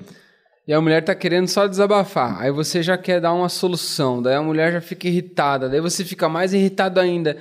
e 0.67 0.74
a 0.74 0.81
mulher 0.81 1.03
tá 1.03 1.13
querendo 1.13 1.48
só 1.48 1.67
desabafar. 1.67 2.41
Aí 2.41 2.51
você 2.51 2.81
já 2.81 2.98
quer 2.98 3.22
dar 3.22 3.34
uma 3.34 3.50
solução, 3.50 4.22
daí 4.22 4.36
a 4.36 4.41
mulher 4.41 4.72
já 4.72 4.81
fica 4.81 5.07
irritada, 5.07 5.69
daí 5.69 5.79
você 5.79 6.03
fica 6.03 6.27
mais 6.27 6.53
irritado 6.53 7.00
ainda. 7.00 7.38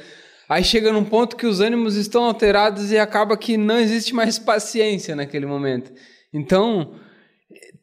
Aí 0.47 0.63
chega 0.63 0.93
num 0.93 1.05
ponto 1.05 1.37
que 1.37 1.47
os 1.47 1.61
ânimos 1.61 1.97
estão 1.97 2.25
alterados 2.25 2.93
e 2.93 2.99
acaba 2.99 3.37
que 3.37 3.57
não 3.57 3.79
existe 3.79 4.15
mais 4.15 4.39
paciência 4.39 5.17
naquele 5.17 5.47
momento. 5.47 5.91
Então, 6.33 6.97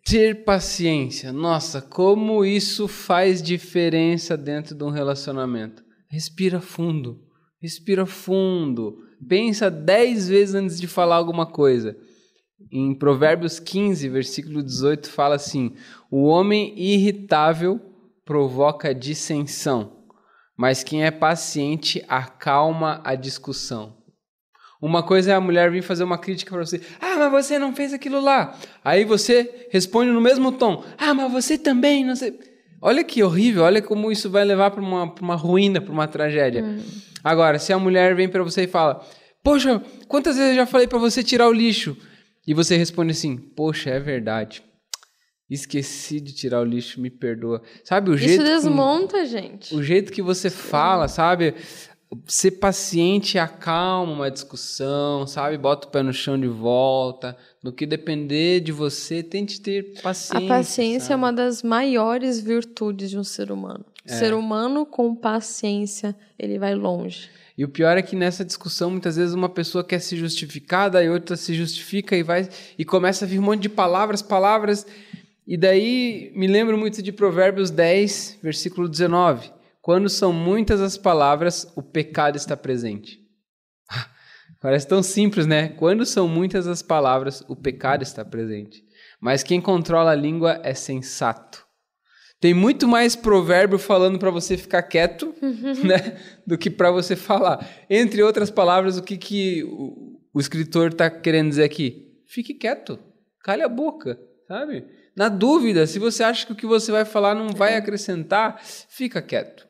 ter 0.05 0.43
paciência, 0.43 1.31
nossa, 1.31 1.81
como 1.81 2.45
isso 2.45 2.87
faz 2.87 3.41
diferença 3.41 4.37
dentro 4.37 4.75
de 4.75 4.83
um 4.83 4.89
relacionamento. 4.89 5.83
Respira 6.07 6.61
fundo, 6.61 7.19
respira 7.61 8.05
fundo, 8.05 8.97
pensa 9.27 9.69
dez 9.69 10.27
vezes 10.27 10.55
antes 10.55 10.79
de 10.79 10.87
falar 10.87 11.15
alguma 11.15 11.45
coisa. 11.45 11.95
Em 12.71 12.93
Provérbios 12.93 13.59
15, 13.59 14.09
versículo 14.09 14.63
18, 14.63 15.09
fala 15.09 15.35
assim: 15.35 15.75
O 16.09 16.23
homem 16.23 16.73
irritável 16.77 17.79
provoca 18.25 18.95
dissensão, 18.95 20.05
mas 20.57 20.83
quem 20.83 21.03
é 21.03 21.11
paciente 21.11 22.03
acalma 22.07 23.01
a 23.03 23.15
discussão. 23.15 23.97
Uma 24.81 25.03
coisa 25.03 25.31
é 25.31 25.35
a 25.35 25.41
mulher 25.41 25.69
vir 25.69 25.83
fazer 25.83 26.03
uma 26.03 26.17
crítica 26.17 26.51
para 26.51 26.65
você: 26.65 26.81
Ah, 26.99 27.17
mas 27.17 27.31
você 27.31 27.59
não 27.59 27.75
fez 27.75 27.93
aquilo 27.93 28.19
lá. 28.19 28.57
Aí 28.83 29.05
você 29.05 29.67
responde 29.71 30.11
no 30.11 30.21
mesmo 30.21 30.51
tom: 30.51 30.83
Ah, 30.97 31.13
mas 31.13 31.31
você 31.31 31.57
também 31.57 32.03
não 32.03 32.15
sei. 32.15 32.39
Olha 32.81 33.03
que 33.03 33.21
horrível, 33.21 33.63
olha 33.63 33.79
como 33.79 34.11
isso 34.11 34.29
vai 34.29 34.43
levar 34.43 34.71
para 34.71 34.81
uma, 34.81 35.13
uma 35.21 35.35
ruína, 35.35 35.79
para 35.79 35.93
uma 35.93 36.07
tragédia. 36.07 36.63
Hum. 36.63 37.10
Agora, 37.23 37.59
se 37.59 37.71
a 37.71 37.79
mulher 37.79 38.15
vem 38.15 38.29
para 38.29 38.43
você 38.43 38.63
e 38.63 38.67
fala: 38.67 39.05
Poxa, 39.43 39.81
quantas 40.07 40.35
vezes 40.35 40.51
eu 40.51 40.55
já 40.55 40.65
falei 40.65 40.87
para 40.87 40.99
você 40.99 41.23
tirar 41.23 41.47
o 41.47 41.53
lixo? 41.53 41.97
E 42.47 42.53
você 42.53 42.77
responde 42.77 43.11
assim: 43.11 43.37
Poxa, 43.37 43.89
é 43.89 43.99
verdade. 43.99 44.63
Esqueci 45.49 46.21
de 46.21 46.33
tirar 46.33 46.61
o 46.61 46.63
lixo, 46.63 47.01
me 47.01 47.09
perdoa. 47.09 47.61
Sabe 47.83 48.09
o 48.09 48.17
jeito. 48.17 48.41
Isso 48.41 48.43
desmonta, 48.43 49.25
gente. 49.25 49.75
O 49.75 49.83
jeito 49.83 50.13
que 50.13 50.21
você 50.21 50.49
fala, 50.49 51.09
sabe? 51.09 51.55
Ser 52.25 52.51
paciente 52.51 53.37
acalma 53.37 54.13
uma 54.13 54.31
discussão, 54.31 55.27
sabe? 55.27 55.57
Bota 55.57 55.87
o 55.87 55.91
pé 55.91 56.01
no 56.03 56.13
chão 56.13 56.39
de 56.39 56.47
volta. 56.47 57.35
No 57.61 57.73
que 57.73 57.85
depender 57.85 58.61
de 58.61 58.71
você, 58.71 59.21
tente 59.21 59.59
ter 59.59 60.01
paciência. 60.01 60.45
A 60.45 60.47
paciência 60.47 60.99
sabe? 61.01 61.13
é 61.13 61.15
uma 61.17 61.33
das 61.33 61.61
maiores 61.63 62.39
virtudes 62.39 63.09
de 63.09 63.17
um 63.17 63.23
ser 63.23 63.51
humano. 63.51 63.85
É. 64.05 64.13
Ser 64.13 64.33
humano 64.33 64.85
com 64.85 65.15
paciência, 65.15 66.15
ele 66.37 66.57
vai 66.57 66.73
longe. 66.73 67.29
E 67.57 67.63
o 67.63 67.69
pior 67.69 67.97
é 67.97 68.01
que 68.01 68.15
nessa 68.15 68.43
discussão, 68.43 68.89
muitas 68.89 69.17
vezes 69.17 69.33
uma 69.35 69.49
pessoa 69.49 69.83
quer 69.83 69.99
se 69.99 70.17
justificar, 70.17 70.89
daí 70.89 71.09
outra 71.09 71.35
se 71.35 71.53
justifica 71.53 72.15
e 72.15 72.23
vai 72.23 72.49
e 72.77 72.83
começa 72.83 73.25
a 73.25 73.27
vir 73.27 73.39
um 73.39 73.43
monte 73.43 73.61
de 73.61 73.69
palavras, 73.69 74.21
palavras. 74.21 74.85
E 75.45 75.57
daí 75.57 76.31
me 76.35 76.47
lembro 76.47 76.77
muito 76.77 77.01
de 77.01 77.11
Provérbios 77.11 77.69
10, 77.69 78.39
versículo 78.41 78.87
19. 78.87 79.51
Quando 79.81 80.09
são 80.09 80.31
muitas 80.31 80.79
as 80.81 80.97
palavras, 80.97 81.71
o 81.75 81.81
pecado 81.81 82.35
está 82.35 82.55
presente. 82.55 83.19
Parece 84.61 84.87
tão 84.87 85.01
simples, 85.01 85.45
né? 85.45 85.69
Quando 85.69 86.05
são 86.05 86.27
muitas 86.27 86.67
as 86.67 86.81
palavras, 86.81 87.43
o 87.47 87.55
pecado 87.55 88.03
está 88.03 88.23
presente. 88.23 88.83
Mas 89.19 89.43
quem 89.43 89.59
controla 89.59 90.11
a 90.11 90.15
língua 90.15 90.59
é 90.63 90.73
sensato. 90.73 91.65
Tem 92.41 92.55
muito 92.55 92.87
mais 92.87 93.15
provérbio 93.15 93.77
falando 93.77 94.17
para 94.17 94.31
você 94.31 94.57
ficar 94.57 94.81
quieto, 94.81 95.33
uhum. 95.39 95.85
né, 95.85 96.17
do 96.45 96.57
que 96.57 96.71
para 96.71 96.89
você 96.89 97.15
falar. 97.15 97.69
Entre 97.87 98.23
outras 98.23 98.49
palavras, 98.49 98.97
o 98.97 99.03
que, 99.03 99.15
que 99.15 99.63
o, 99.63 100.19
o 100.33 100.39
escritor 100.39 100.89
está 100.89 101.07
querendo 101.07 101.49
dizer 101.49 101.63
aqui? 101.63 102.11
Fique 102.25 102.55
quieto, 102.55 102.97
cale 103.43 103.61
a 103.61 103.69
boca, 103.69 104.19
sabe? 104.47 104.83
Na 105.15 105.29
dúvida, 105.29 105.85
se 105.85 105.99
você 105.99 106.23
acha 106.23 106.47
que 106.47 106.53
o 106.53 106.55
que 106.55 106.65
você 106.65 106.91
vai 106.91 107.05
falar 107.05 107.35
não 107.35 107.49
vai 107.49 107.75
acrescentar, 107.75 108.59
fica 108.89 109.21
quieto. 109.21 109.67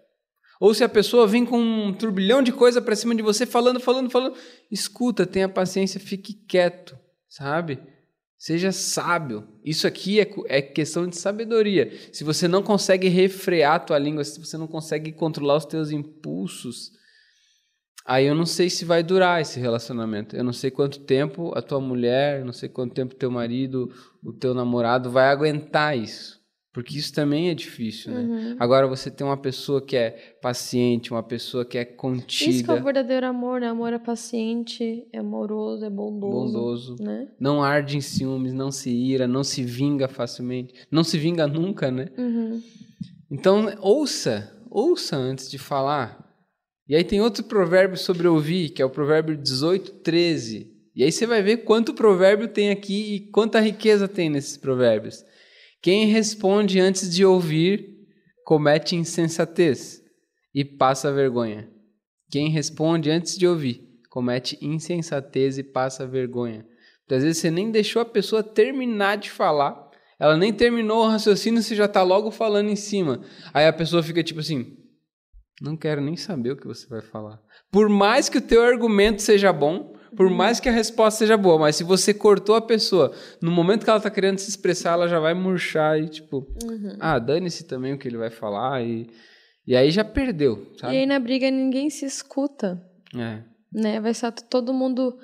Ou 0.58 0.74
se 0.74 0.82
a 0.82 0.88
pessoa 0.88 1.28
vem 1.28 1.44
com 1.44 1.60
um 1.60 1.92
turbilhão 1.92 2.42
de 2.42 2.54
coisa 2.54 2.82
para 2.82 2.96
cima 2.96 3.14
de 3.14 3.22
você, 3.22 3.46
falando, 3.46 3.82
falando, 3.82 4.10
falando, 4.10 4.38
escuta, 4.72 5.26
tenha 5.26 5.50
paciência, 5.50 6.00
fique 6.00 6.34
quieto, 6.48 6.98
sabe? 7.28 7.80
Seja 8.42 8.72
sábio. 8.72 9.48
Isso 9.64 9.86
aqui 9.86 10.20
é, 10.20 10.28
é, 10.48 10.64
questão 10.64 11.06
de 11.06 11.16
sabedoria. 11.16 11.92
Se 12.12 12.24
você 12.24 12.48
não 12.48 12.64
consegue 12.64 13.08
refrear 13.08 13.76
a 13.76 13.80
tua 13.80 14.00
língua, 14.00 14.24
se 14.24 14.40
você 14.40 14.58
não 14.58 14.66
consegue 14.66 15.12
controlar 15.12 15.58
os 15.58 15.66
teus 15.66 15.92
impulsos, 15.92 16.92
aí 18.04 18.26
eu 18.26 18.34
não 18.34 18.48
sei 18.48 18.68
se 18.68 18.84
vai 18.84 19.04
durar 19.04 19.40
esse 19.40 19.60
relacionamento. 19.60 20.36
Eu 20.36 20.44
não 20.44 20.54
sei 20.54 20.72
quanto 20.72 21.02
tempo 21.02 21.56
a 21.56 21.62
tua 21.62 21.80
mulher, 21.80 22.44
não 22.44 22.52
sei 22.52 22.68
quanto 22.68 22.96
tempo 22.96 23.14
teu 23.14 23.30
marido, 23.30 23.94
o 24.24 24.34
teu 24.34 24.56
namorado 24.56 25.12
vai 25.12 25.28
aguentar 25.28 25.96
isso. 25.96 26.41
Porque 26.74 26.98
isso 26.98 27.14
também 27.14 27.50
é 27.50 27.54
difícil, 27.54 28.14
né? 28.14 28.22
Uhum. 28.22 28.56
Agora 28.58 28.88
você 28.88 29.12
tem 29.12 29.28
uma 29.28 29.36
pessoa 29.36 29.82
que 29.82 29.98
é 29.98 30.12
paciente, 30.42 31.12
uma 31.12 31.22
pessoa 31.22 31.66
que 31.66 31.78
é 31.78 31.84
contida. 31.84 32.50
Isso 32.50 32.64
que 32.64 32.72
é 32.72 32.74
o 32.74 32.84
verdadeiro 32.84 33.26
amor, 33.28 33.60
né? 33.60 33.68
Amor 33.68 33.92
é 33.92 34.00
paciente, 34.00 35.06
é 35.12 35.18
amoroso, 35.18 35.84
é 35.84 35.90
bondoso. 35.90 36.54
Bondoso. 36.54 36.96
Né? 37.02 37.28
Não 37.38 37.62
arde 37.62 37.98
em 37.98 38.02
ciúmes, 38.02 38.54
não 38.54 38.72
se 38.72 38.90
ira, 38.90 39.28
não 39.28 39.44
se 39.44 39.64
vinga 39.64 40.08
facilmente. 40.08 40.74
Não 40.90 41.04
se 41.04 41.18
vinga 41.18 41.46
nunca, 41.46 41.92
né? 41.92 42.08
Uhum. 42.18 42.62
Então, 43.30 43.66
ouça, 43.82 44.58
ouça 44.70 45.18
antes 45.18 45.52
de 45.52 45.58
falar. 45.58 46.26
E 46.88 46.96
aí 46.96 47.04
tem 47.04 47.20
outro 47.20 47.44
provérbio 47.44 47.98
sobre 47.98 48.30
ouvir, 48.30 48.70
que 48.70 48.82
é 48.82 48.86
o 48.86 48.90
provérbio 48.90 49.36
18, 49.36 49.92
13. 50.04 50.72
E 50.96 51.04
aí 51.04 51.12
você 51.12 51.26
vai 51.26 51.42
ver 51.42 51.58
quanto 51.58 51.94
provérbio 51.94 52.48
tem 52.48 52.70
aqui 52.70 53.16
e 53.16 53.20
quanta 53.20 53.60
riqueza 53.60 54.08
tem 54.08 54.30
nesses 54.30 54.56
provérbios. 54.56 55.26
Quem 55.82 56.06
responde 56.06 56.80
antes 56.80 57.14
de 57.14 57.26
ouvir 57.26 57.98
comete 58.46 58.96
insensatez 58.96 60.02
e 60.54 60.64
passa 60.64 61.12
vergonha. 61.12 61.70
Quem 62.30 62.50
responde 62.50 63.10
antes 63.10 63.38
de 63.38 63.48
ouvir 63.48 63.90
comete 64.10 64.58
insensatez 64.62 65.58
e 65.58 65.64
passa 65.64 66.06
vergonha. 66.06 66.66
Às 67.10 67.24
vezes 67.24 67.40
você 67.40 67.52
nem 67.52 67.72
deixou 67.72 68.02
a 68.02 68.06
pessoa 68.06 68.42
terminar 68.42 69.18
de 69.18 69.30
falar, 69.30 69.90
ela 70.18 70.38
nem 70.38 70.54
terminou 70.54 71.04
o 71.04 71.08
raciocínio, 71.08 71.62
você 71.62 71.76
já 71.76 71.86
está 71.86 72.04
logo 72.04 72.32
falando 72.32 72.70
em 72.70 72.76
cima. 72.76 73.22
Aí 73.54 73.66
a 73.68 73.74
pessoa 73.74 74.04
fica 74.04 74.24
tipo 74.24 74.40
assim: 74.40 74.78
não 75.62 75.76
quero 75.76 76.00
nem 76.00 76.16
saber 76.16 76.52
o 76.52 76.56
que 76.56 76.68
você 76.68 76.88
vai 76.88 77.02
falar. 77.02 77.42
Por 77.72 77.90
mais 77.90 78.30
que 78.30 78.38
o 78.38 78.42
teu 78.42 78.64
argumento 78.64 79.22
seja 79.22 79.52
bom, 79.52 79.94
por 80.16 80.30
mais 80.30 80.60
que 80.60 80.68
a 80.68 80.72
resposta 80.72 81.20
seja 81.20 81.38
boa, 81.38 81.58
mas 81.58 81.76
se 81.76 81.84
você 81.84 82.14
cortou 82.14 82.56
a 82.56 82.62
pessoa, 82.62 83.14
no 83.42 83.52
momento 83.52 83.84
que 83.84 83.90
ela 83.90 83.98
está 83.98 84.10
querendo 84.10 84.40
se 84.40 84.50
expressar, 84.50 84.94
ela 84.94 85.08
já 85.08 85.20
vai 85.20 85.34
murchar 85.34 86.00
e 86.00 86.10
tipo, 86.10 86.48
uhum. 86.64 86.98
ah, 87.00 87.18
dane-se 87.18 87.66
também 87.66 87.94
o 87.94 87.98
que 87.98 88.08
ele 88.08 88.18
vai 88.18 88.30
falar 88.30 88.84
e, 88.84 89.10
e 89.66 89.76
aí 89.76 89.92
já 89.92 90.04
perdeu, 90.04 90.72
sabe? 90.78 90.96
E 90.96 91.00
aí 91.00 91.06
na 91.06 91.20
briga 91.20 91.50
ninguém 91.50 91.90
se 91.90 92.06
escuta. 92.06 92.82
É. 93.16 93.44
Né? 93.74 94.00
Vai 94.00 94.12
estar 94.12 94.32
todo 94.32 94.74
mundo 94.74 95.18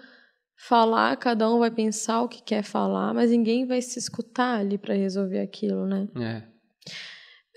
falar, 0.58 1.16
cada 1.18 1.50
um 1.50 1.60
vai 1.60 1.72
pensar 1.72 2.22
o 2.22 2.30
que 2.30 2.42
quer 2.42 2.64
falar, 2.64 3.14
mas 3.14 3.32
ninguém 3.32 3.66
vai 3.66 3.82
se 3.82 4.00
escutar 4.00 4.60
ali 4.60 4.78
para 4.78 4.96
resolver 4.96 5.40
aquilo, 5.40 5.86
né? 5.86 6.08
É. 6.20 6.44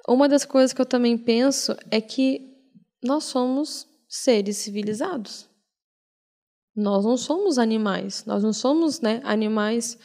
Uma 0.09 0.29
das 0.29 0.45
coisas 0.45 0.73
que 0.73 0.81
eu 0.81 0.87
também 0.87 1.17
penso 1.17 1.77
é 1.91 2.01
que 2.01 2.51
nós 3.03 3.25
somos 3.25 3.87
seres 4.09 4.57
civilizados. 4.57 5.50
Nós 6.81 7.05
não 7.05 7.17
somos 7.17 7.59
animais, 7.59 8.25
nós 8.25 8.43
não 8.43 8.53
somos 8.53 9.01
né, 9.01 9.21
animais 9.25 9.99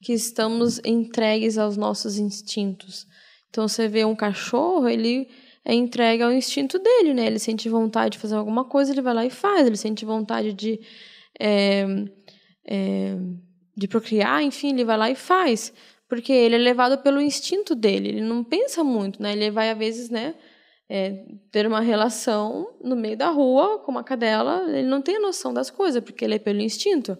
que 0.00 0.12
estamos 0.12 0.80
entregues 0.84 1.58
aos 1.58 1.76
nossos 1.76 2.18
instintos. 2.18 3.06
Então 3.48 3.66
você 3.66 3.88
vê 3.88 4.04
um 4.04 4.14
cachorro, 4.14 4.88
ele 4.88 5.28
é 5.64 5.74
entregue 5.74 6.22
ao 6.22 6.32
instinto 6.32 6.78
dele, 6.78 7.14
né? 7.14 7.26
Ele 7.26 7.38
sente 7.38 7.68
vontade 7.68 8.12
de 8.12 8.18
fazer 8.18 8.36
alguma 8.36 8.64
coisa, 8.64 8.92
ele 8.92 9.02
vai 9.02 9.14
lá 9.14 9.26
e 9.26 9.30
faz. 9.30 9.66
Ele 9.66 9.76
sente 9.76 10.04
vontade 10.04 10.52
de 10.52 10.80
é, 11.40 11.84
é, 12.66 13.16
de 13.76 13.88
procriar, 13.88 14.42
enfim, 14.42 14.70
ele 14.70 14.84
vai 14.84 14.96
lá 14.96 15.10
e 15.10 15.14
faz, 15.14 15.72
porque 16.08 16.32
ele 16.32 16.56
é 16.56 16.58
levado 16.58 16.98
pelo 16.98 17.20
instinto 17.20 17.74
dele. 17.74 18.08
Ele 18.08 18.20
não 18.20 18.42
pensa 18.44 18.82
muito, 18.82 19.22
né? 19.22 19.32
Ele 19.32 19.50
vai 19.50 19.70
às 19.70 19.78
vezes, 19.78 20.10
né? 20.10 20.34
É, 20.88 21.24
ter 21.50 21.66
uma 21.66 21.80
relação 21.80 22.74
no 22.82 22.96
meio 22.96 23.16
da 23.16 23.28
rua 23.28 23.78
com 23.80 23.90
uma 23.90 24.02
cadela, 24.02 24.64
ele 24.68 24.88
não 24.88 25.02
tem 25.02 25.20
noção 25.20 25.52
das 25.52 25.70
coisas, 25.70 26.02
porque 26.02 26.24
ele 26.24 26.36
é 26.36 26.38
pelo 26.38 26.60
instinto. 26.60 27.18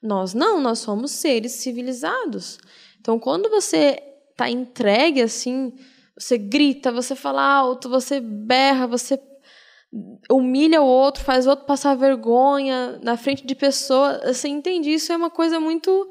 Nós 0.00 0.34
não, 0.34 0.60
nós 0.60 0.78
somos 0.78 1.10
seres 1.10 1.52
civilizados. 1.52 2.58
Então, 3.00 3.18
quando 3.18 3.50
você 3.50 4.00
está 4.30 4.48
entregue 4.48 5.20
assim, 5.20 5.72
você 6.16 6.38
grita, 6.38 6.92
você 6.92 7.16
fala 7.16 7.42
alto, 7.42 7.88
você 7.88 8.20
berra, 8.20 8.86
você 8.86 9.20
humilha 10.30 10.82
o 10.82 10.86
outro, 10.86 11.24
faz 11.24 11.46
o 11.46 11.50
outro 11.50 11.64
passar 11.64 11.96
vergonha 11.96 13.00
na 13.02 13.16
frente 13.16 13.46
de 13.46 13.54
pessoa, 13.54 14.20
você 14.24 14.46
entende? 14.46 14.92
Isso 14.92 15.12
é 15.12 15.16
uma 15.16 15.30
coisa 15.30 15.58
muito 15.58 16.08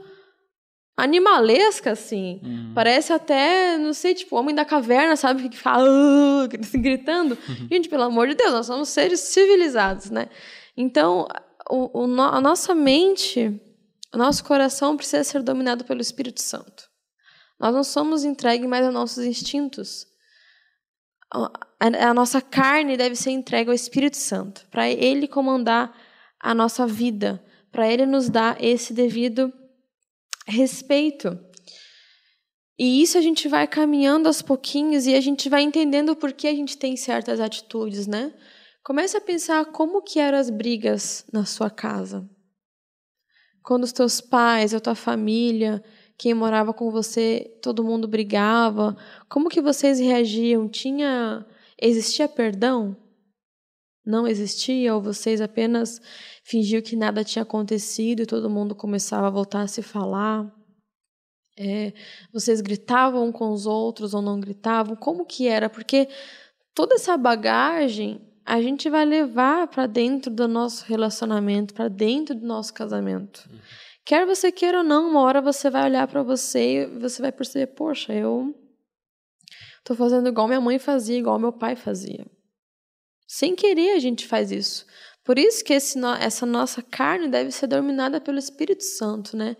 animalesca, 0.97 1.91
assim. 1.91 2.41
Uhum. 2.43 2.71
Parece 2.73 3.13
até, 3.13 3.77
não 3.77 3.93
sei, 3.93 4.15
tipo, 4.15 4.35
homem 4.35 4.55
da 4.55 4.65
caverna, 4.65 5.15
sabe? 5.15 5.47
Que 5.47 5.55
fica 5.55 5.69
assim, 6.59 6.81
gritando. 6.81 7.37
Uhum. 7.47 7.67
Gente, 7.71 7.87
pelo 7.87 8.03
amor 8.03 8.27
de 8.27 8.33
Deus, 8.33 8.51
nós 8.51 8.65
somos 8.65 8.89
seres 8.89 9.19
civilizados, 9.19 10.09
né? 10.09 10.27
Então, 10.75 11.27
o, 11.69 12.05
o, 12.05 12.21
a 12.21 12.41
nossa 12.41 12.73
mente, 12.73 13.61
o 14.11 14.17
nosso 14.17 14.43
coração 14.43 14.97
precisa 14.97 15.23
ser 15.23 15.43
dominado 15.43 15.85
pelo 15.85 16.01
Espírito 16.01 16.41
Santo. 16.41 16.89
Nós 17.59 17.73
não 17.73 17.83
somos 17.83 18.23
entregues 18.23 18.67
mais 18.67 18.83
aos 18.83 18.93
nossos 18.93 19.23
instintos. 19.23 20.07
A, 21.31 21.51
a, 21.79 22.09
a 22.09 22.13
nossa 22.13 22.41
carne 22.41 22.97
deve 22.97 23.15
ser 23.15 23.31
entregue 23.31 23.69
ao 23.69 23.75
Espírito 23.75 24.17
Santo, 24.17 24.65
para 24.71 24.89
ele 24.89 25.27
comandar 25.27 25.95
a 26.39 26.55
nossa 26.55 26.87
vida, 26.87 27.43
para 27.71 27.87
ele 27.91 28.05
nos 28.05 28.29
dar 28.29 28.63
esse 28.63 28.93
devido 28.93 29.53
respeito. 30.47 31.37
E 32.79 33.01
isso 33.01 33.17
a 33.17 33.21
gente 33.21 33.47
vai 33.47 33.67
caminhando 33.67 34.27
aos 34.27 34.41
pouquinhos 34.41 35.07
e 35.07 35.15
a 35.15 35.21
gente 35.21 35.49
vai 35.49 35.63
entendendo 35.63 36.15
por 36.15 36.31
que 36.31 36.47
a 36.47 36.53
gente 36.53 36.77
tem 36.77 36.95
certas 36.95 37.39
atitudes, 37.39 38.05
né? 38.05 38.33
Comece 38.83 39.17
a 39.17 39.21
pensar 39.21 39.65
como 39.65 40.01
que 40.01 40.19
eram 40.19 40.37
as 40.37 40.49
brigas 40.49 41.25
na 41.33 41.43
sua 41.43 41.69
casa. 41.69 42.29
Quando 43.63 43.83
os 43.83 43.91
teus 43.91 44.21
pais, 44.21 44.73
a 44.73 44.79
tua 44.79 44.95
família, 44.95 45.83
quem 46.17 46.33
morava 46.33 46.73
com 46.73 46.89
você, 46.89 47.57
todo 47.61 47.83
mundo 47.83 48.07
brigava, 48.07 48.95
como 49.27 49.49
que 49.49 49.61
vocês 49.61 49.99
reagiam? 49.99 50.69
Tinha 50.69 51.45
existia 51.79 52.27
perdão? 52.27 52.95
Não 54.07 54.25
existia 54.25 54.95
ou 54.95 55.01
vocês 55.01 55.41
apenas 55.41 55.99
fingiu 56.41 56.81
que 56.81 56.95
nada 56.95 57.25
tinha 57.25 57.43
acontecido 57.43 58.21
e 58.21 58.25
todo 58.25 58.49
mundo 58.49 58.73
começava 58.73 59.27
a 59.27 59.29
voltar 59.29 59.63
a 59.63 59.67
se 59.67 59.81
falar. 59.81 60.49
É, 61.59 61.91
vocês 62.31 62.61
gritavam 62.61 63.33
com 63.33 63.51
os 63.51 63.65
outros 63.65 64.13
ou 64.13 64.21
não 64.21 64.39
gritavam? 64.39 64.95
Como 64.95 65.25
que 65.25 65.45
era? 65.45 65.69
Porque 65.69 66.07
toda 66.73 66.95
essa 66.95 67.17
bagagem 67.17 68.21
a 68.45 68.61
gente 68.61 68.89
vai 68.89 69.03
levar 69.03 69.67
para 69.67 69.85
dentro 69.85 70.31
do 70.31 70.47
nosso 70.47 70.85
relacionamento, 70.85 71.73
para 71.73 71.89
dentro 71.89 72.33
do 72.33 72.47
nosso 72.47 72.73
casamento. 72.73 73.45
Uhum. 73.51 73.59
Quer 74.05 74.25
você 74.25 74.53
queira 74.53 74.77
ou 74.77 74.83
não, 74.85 75.09
uma 75.09 75.19
hora 75.19 75.41
você 75.41 75.69
vai 75.69 75.83
olhar 75.83 76.07
para 76.07 76.23
você 76.23 76.83
e 76.83 76.85
você 76.85 77.21
vai 77.21 77.33
perceber, 77.33 77.67
poxa, 77.73 78.13
eu 78.13 78.55
tô 79.83 79.95
fazendo 79.95 80.29
igual 80.29 80.47
minha 80.47 80.61
mãe 80.61 80.79
fazia, 80.79 81.17
igual 81.17 81.37
meu 81.37 81.51
pai 81.51 81.75
fazia. 81.75 82.25
Sem 83.27 83.55
querer 83.55 83.91
a 83.91 83.99
gente 83.99 84.25
faz 84.25 84.51
isso. 84.51 84.85
Por 85.23 85.37
isso 85.37 85.63
que 85.63 85.73
esse, 85.73 85.99
essa 86.21 86.45
nossa 86.45 86.81
carne 86.81 87.27
deve 87.27 87.51
ser 87.51 87.67
dominada 87.67 88.21
pelo 88.21 88.39
Espírito 88.39 88.83
Santo, 88.83 89.35
né? 89.35 89.57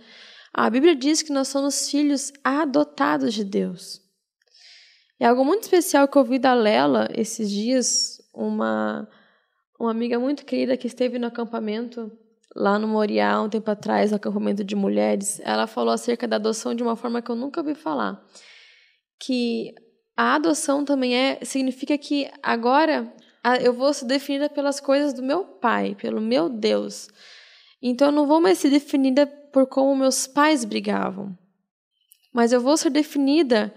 A 0.53 0.69
Bíblia 0.69 0.95
diz 0.95 1.21
que 1.21 1.33
nós 1.33 1.49
somos 1.49 1.89
filhos 1.89 2.31
adotados 2.41 3.33
de 3.33 3.43
Deus. 3.43 4.01
É 5.19 5.25
algo 5.25 5.43
muito 5.43 5.63
especial 5.63 6.07
que 6.07 6.17
eu 6.17 6.21
ouvi 6.21 6.39
da 6.39 6.53
Lela 6.53 7.09
esses 7.13 7.51
dias, 7.51 8.17
uma, 8.33 9.07
uma 9.79 9.91
amiga 9.91 10.17
muito 10.17 10.45
querida 10.45 10.77
que 10.77 10.87
esteve 10.87 11.19
no 11.19 11.27
acampamento 11.27 12.11
lá 12.55 12.79
no 12.79 12.87
Moriá 12.87 13.41
um 13.41 13.49
tempo 13.49 13.69
atrás, 13.69 14.11
no 14.11 14.17
acampamento 14.17 14.63
de 14.63 14.75
mulheres. 14.75 15.39
Ela 15.43 15.67
falou 15.67 15.93
acerca 15.93 16.27
da 16.27 16.37
adoção 16.37 16.73
de 16.73 16.81
uma 16.81 16.95
forma 16.95 17.21
que 17.21 17.29
eu 17.29 17.35
nunca 17.35 17.59
ouvi 17.59 17.75
falar. 17.75 18.23
Que 19.19 19.75
a 20.15 20.35
adoção 20.35 20.85
também 20.85 21.15
é 21.15 21.39
significa 21.43 21.97
que 21.97 22.31
agora 22.41 23.13
eu 23.55 23.71
vou 23.71 23.93
ser 23.93 24.05
definida 24.05 24.49
pelas 24.49 24.79
coisas 24.79 25.13
do 25.13 25.23
meu 25.23 25.45
pai, 25.45 25.95
pelo 25.95 26.19
meu 26.19 26.49
Deus. 26.49 27.07
Então 27.81 28.09
eu 28.09 28.11
não 28.11 28.27
vou 28.27 28.41
mais 28.41 28.57
ser 28.57 28.69
definida 28.69 29.25
por 29.25 29.67
como 29.67 29.95
meus 29.95 30.27
pais 30.27 30.65
brigavam, 30.65 31.37
mas 32.33 32.51
eu 32.51 32.59
vou 32.59 32.75
ser 32.75 32.89
definida 32.89 33.73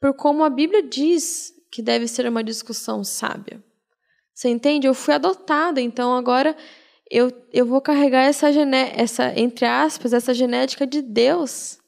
por 0.00 0.14
como 0.14 0.44
a 0.44 0.50
Bíblia 0.50 0.82
diz 0.82 1.52
que 1.70 1.82
deve 1.82 2.06
ser 2.06 2.28
uma 2.28 2.44
discussão 2.44 3.02
sábia. 3.02 3.62
Você 4.34 4.48
entende? 4.48 4.86
Eu 4.86 4.94
fui 4.94 5.14
adotada, 5.14 5.80
então 5.80 6.14
agora 6.14 6.56
eu, 7.10 7.32
eu 7.52 7.66
vou 7.66 7.80
carregar 7.80 8.22
essa, 8.22 8.52
gené 8.52 8.92
essa, 8.94 9.32
entre 9.38 9.66
aspas, 9.66 10.12
essa 10.12 10.32
genética 10.34 10.86
de 10.86 11.02
Deus. 11.02 11.78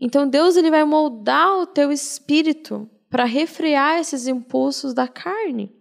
Então 0.00 0.28
Deus 0.28 0.56
ele 0.56 0.70
vai 0.70 0.84
moldar 0.84 1.58
o 1.58 1.66
teu 1.66 1.90
espírito 1.90 2.88
para 3.10 3.24
refrear 3.24 3.98
esses 3.98 4.26
impulsos 4.26 4.92
da 4.92 5.08
carne. 5.08 5.74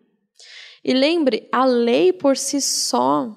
E 0.88 0.93
lembre, 0.93 1.50
a 1.52 1.65
lei 1.65 2.13
por 2.13 2.38
si 2.38 2.62
só, 2.62 3.36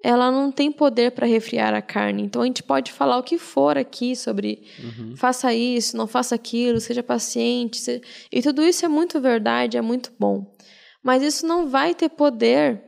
ela 0.00 0.30
não 0.30 0.52
tem 0.52 0.70
poder 0.70 1.10
para 1.10 1.26
refriar 1.26 1.74
a 1.74 1.82
carne. 1.82 2.22
Então 2.22 2.42
a 2.42 2.46
gente 2.46 2.62
pode 2.62 2.92
falar 2.92 3.18
o 3.18 3.22
que 3.24 3.36
for 3.36 3.76
aqui 3.76 4.14
sobre 4.14 4.64
uhum. 4.78 5.16
faça 5.16 5.52
isso, 5.52 5.96
não 5.96 6.06
faça 6.06 6.36
aquilo, 6.36 6.78
seja 6.78 7.02
paciente, 7.02 7.78
seja... 7.78 8.00
e 8.30 8.40
tudo 8.40 8.62
isso 8.62 8.84
é 8.84 8.88
muito 8.88 9.20
verdade, 9.20 9.76
é 9.76 9.82
muito 9.82 10.12
bom. 10.16 10.54
Mas 11.02 11.20
isso 11.24 11.44
não 11.44 11.68
vai 11.68 11.96
ter 11.96 12.10
poder 12.10 12.80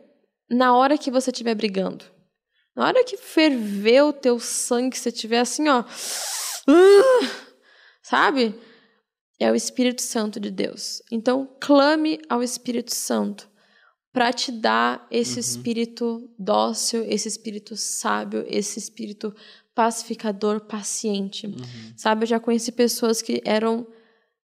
na 0.49 0.73
hora 0.77 0.97
que 0.97 1.11
você 1.11 1.33
estiver 1.33 1.57
brigando. 1.57 2.05
Na 2.77 2.87
hora 2.87 3.03
que 3.03 3.17
ferver 3.17 4.05
o 4.05 4.13
teu 4.13 4.39
sangue, 4.39 4.97
você 4.97 5.09
estiver 5.09 5.41
assim, 5.41 5.69
ó, 5.69 5.81
uh, 5.81 7.29
sabe? 8.01 8.55
é 9.41 9.51
o 9.51 9.55
Espírito 9.55 10.03
Santo 10.03 10.39
de 10.39 10.51
Deus. 10.51 11.03
Então, 11.11 11.49
clame 11.59 12.21
ao 12.29 12.43
Espírito 12.43 12.95
Santo 12.95 13.50
para 14.13 14.33
te 14.33 14.51
dar 14.51 15.07
esse 15.11 15.35
uhum. 15.35 15.41
espírito 15.41 16.31
dócil, 16.39 17.05
esse 17.05 17.29
espírito 17.29 17.77
sábio, 17.77 18.45
esse 18.49 18.79
espírito 18.79 19.35
pacificador, 19.75 20.61
paciente. 20.61 21.47
Uhum. 21.47 21.55
Sabe, 21.97 22.25
eu 22.25 22.29
já 22.29 22.41
conheci 22.41 22.73
pessoas 22.73 23.23
que 23.23 23.41
eram 23.45 23.87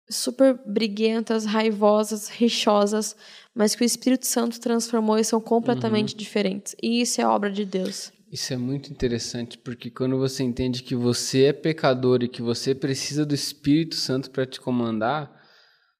super 0.10 0.60
briguentas, 0.66 1.46
raivosas, 1.46 2.30
rixosas, 2.30 3.16
mas 3.54 3.76
que 3.76 3.84
o 3.84 3.86
Espírito 3.86 4.26
Santo 4.26 4.60
transformou 4.60 5.18
e 5.18 5.24
são 5.24 5.39
completamente 5.39 6.13
uhum. 6.13 6.18
diferentes. 6.18 6.76
E 6.82 7.02
isso 7.02 7.22
é 7.22 7.28
obra 7.28 7.52
de 7.52 7.66
Deus. 7.66 8.12
Isso 8.32 8.52
é 8.52 8.58
muito 8.58 8.92
interessante, 8.92 9.60
porque 9.60 9.92
quando 9.92 10.18
você 10.18 10.44
entende 10.44 10.82
que 10.82 10.96
você 10.96 11.46
é 11.46 11.54
pecador 11.54 12.24
e 12.24 12.28
que 12.28 12.42
você 12.42 12.74
precisa 12.74 13.26
do 13.26 13.36
Espírito 13.36 13.96
Santo 13.96 14.32
para 14.32 14.46
te 14.46 14.60
comandar, 14.60 15.42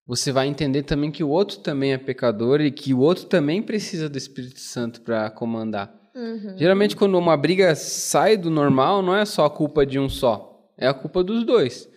você 0.06 0.32
vai 0.32 0.48
entender 0.48 0.84
também 0.84 1.12
que 1.12 1.24
o 1.24 1.30
outro 1.30 1.60
também 1.60 1.94
é 1.94 1.98
pecador 1.98 2.62
e 2.62 2.72
que 2.72 2.94
o 2.94 3.00
outro 3.00 3.26
também 3.26 3.62
precisa 3.62 4.10
do 4.10 4.18
Espírito 4.18 4.60
Santo 4.60 5.02
para 5.02 5.30
comandar. 5.30 5.94
Uhum. 6.14 6.58
Geralmente, 6.58 6.96
quando 6.96 7.18
uma 7.18 7.36
briga 7.38 7.74
sai 7.76 8.38
do 8.38 8.50
normal, 8.50 9.02
não 9.02 9.16
é 9.16 9.26
só 9.26 9.46
a 9.46 9.50
culpa 9.50 9.86
de 9.86 9.98
um 9.98 10.10
só, 10.10 10.72
é 10.78 10.88
a 10.88 10.94
culpa 10.94 11.24
dos 11.24 11.44
dois. 11.46 11.90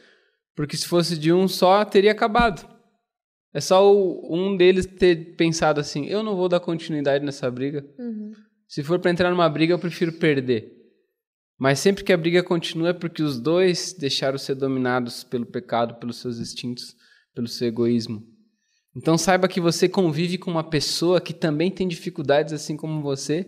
Porque 0.54 0.76
se 0.76 0.86
fosse 0.86 1.18
de 1.18 1.32
um 1.32 1.46
só, 1.46 1.84
teria 1.84 2.12
acabado. 2.12 2.66
É 3.52 3.60
só 3.60 3.90
o, 3.92 4.34
um 4.34 4.56
deles 4.56 4.86
ter 4.86 5.36
pensado 5.36 5.80
assim: 5.80 6.06
eu 6.06 6.22
não 6.22 6.34
vou 6.34 6.48
dar 6.48 6.60
continuidade 6.60 7.24
nessa 7.24 7.50
briga. 7.50 7.84
Uhum. 7.98 8.32
Se 8.66 8.82
for 8.82 8.98
para 8.98 9.10
entrar 9.10 9.30
numa 9.30 9.48
briga, 9.48 9.74
eu 9.74 9.78
prefiro 9.78 10.12
perder. 10.12 10.72
Mas 11.58 11.78
sempre 11.78 12.04
que 12.04 12.12
a 12.12 12.16
briga 12.16 12.42
continua 12.42 12.90
é 12.90 12.92
porque 12.92 13.22
os 13.22 13.38
dois 13.38 13.94
deixaram 13.98 14.36
ser 14.36 14.54
dominados 14.54 15.24
pelo 15.24 15.46
pecado, 15.46 15.94
pelos 15.94 16.18
seus 16.20 16.38
instintos, 16.38 16.94
pelo 17.36 17.46
seu 17.46 17.68
egoísmo. 17.68 18.22
Então 18.96 19.18
saiba 19.18 19.46
que 19.46 19.60
você 19.60 19.86
convive 19.86 20.38
com 20.38 20.50
uma 20.50 20.64
pessoa 20.64 21.20
que 21.20 21.34
também 21.34 21.70
tem 21.70 21.86
dificuldades 21.86 22.54
assim 22.54 22.78
como 22.78 23.02
você, 23.02 23.46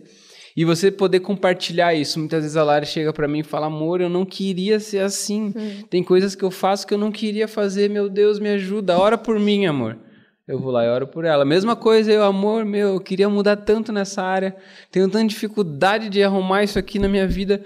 e 0.55 0.63
você 0.63 0.91
poder 0.91 1.21
compartilhar 1.21 1.95
isso. 1.95 2.19
Muitas 2.19 2.43
vezes 2.43 2.55
a 2.55 2.63
Lara 2.63 2.85
chega 2.85 3.11
para 3.11 3.27
mim 3.27 3.39
e 3.39 3.43
fala: 3.43 3.65
"Amor, 3.65 3.99
eu 3.99 4.09
não 4.09 4.25
queria 4.25 4.79
ser 4.79 4.99
assim. 4.99 5.53
Hum. 5.55 5.83
Tem 5.89 6.03
coisas 6.03 6.35
que 6.35 6.43
eu 6.43 6.51
faço 6.51 6.85
que 6.85 6.93
eu 6.93 6.97
não 6.97 7.11
queria 7.11 7.47
fazer. 7.47 7.89
Meu 7.89 8.07
Deus, 8.09 8.39
me 8.39 8.49
ajuda. 8.49 8.97
Ora 8.97 9.17
por 9.17 9.39
mim, 9.39 9.65
amor." 9.65 9.97
eu 10.47 10.57
vou 10.57 10.71
lá 10.71 10.83
e 10.83 10.89
oro 10.89 11.05
por 11.05 11.25
ela. 11.25 11.45
Mesma 11.45 11.75
coisa, 11.75 12.11
eu, 12.11 12.23
amor, 12.23 12.65
meu, 12.65 12.95
eu 12.95 12.99
queria 12.99 13.29
mudar 13.29 13.55
tanto 13.55 13.91
nessa 13.91 14.23
área, 14.23 14.57
tenho 14.91 15.07
tanta 15.07 15.27
dificuldade 15.27 16.09
de 16.09 16.23
arrumar 16.23 16.63
isso 16.63 16.79
aqui 16.79 16.97
na 16.97 17.07
minha 17.07 17.27
vida. 17.27 17.63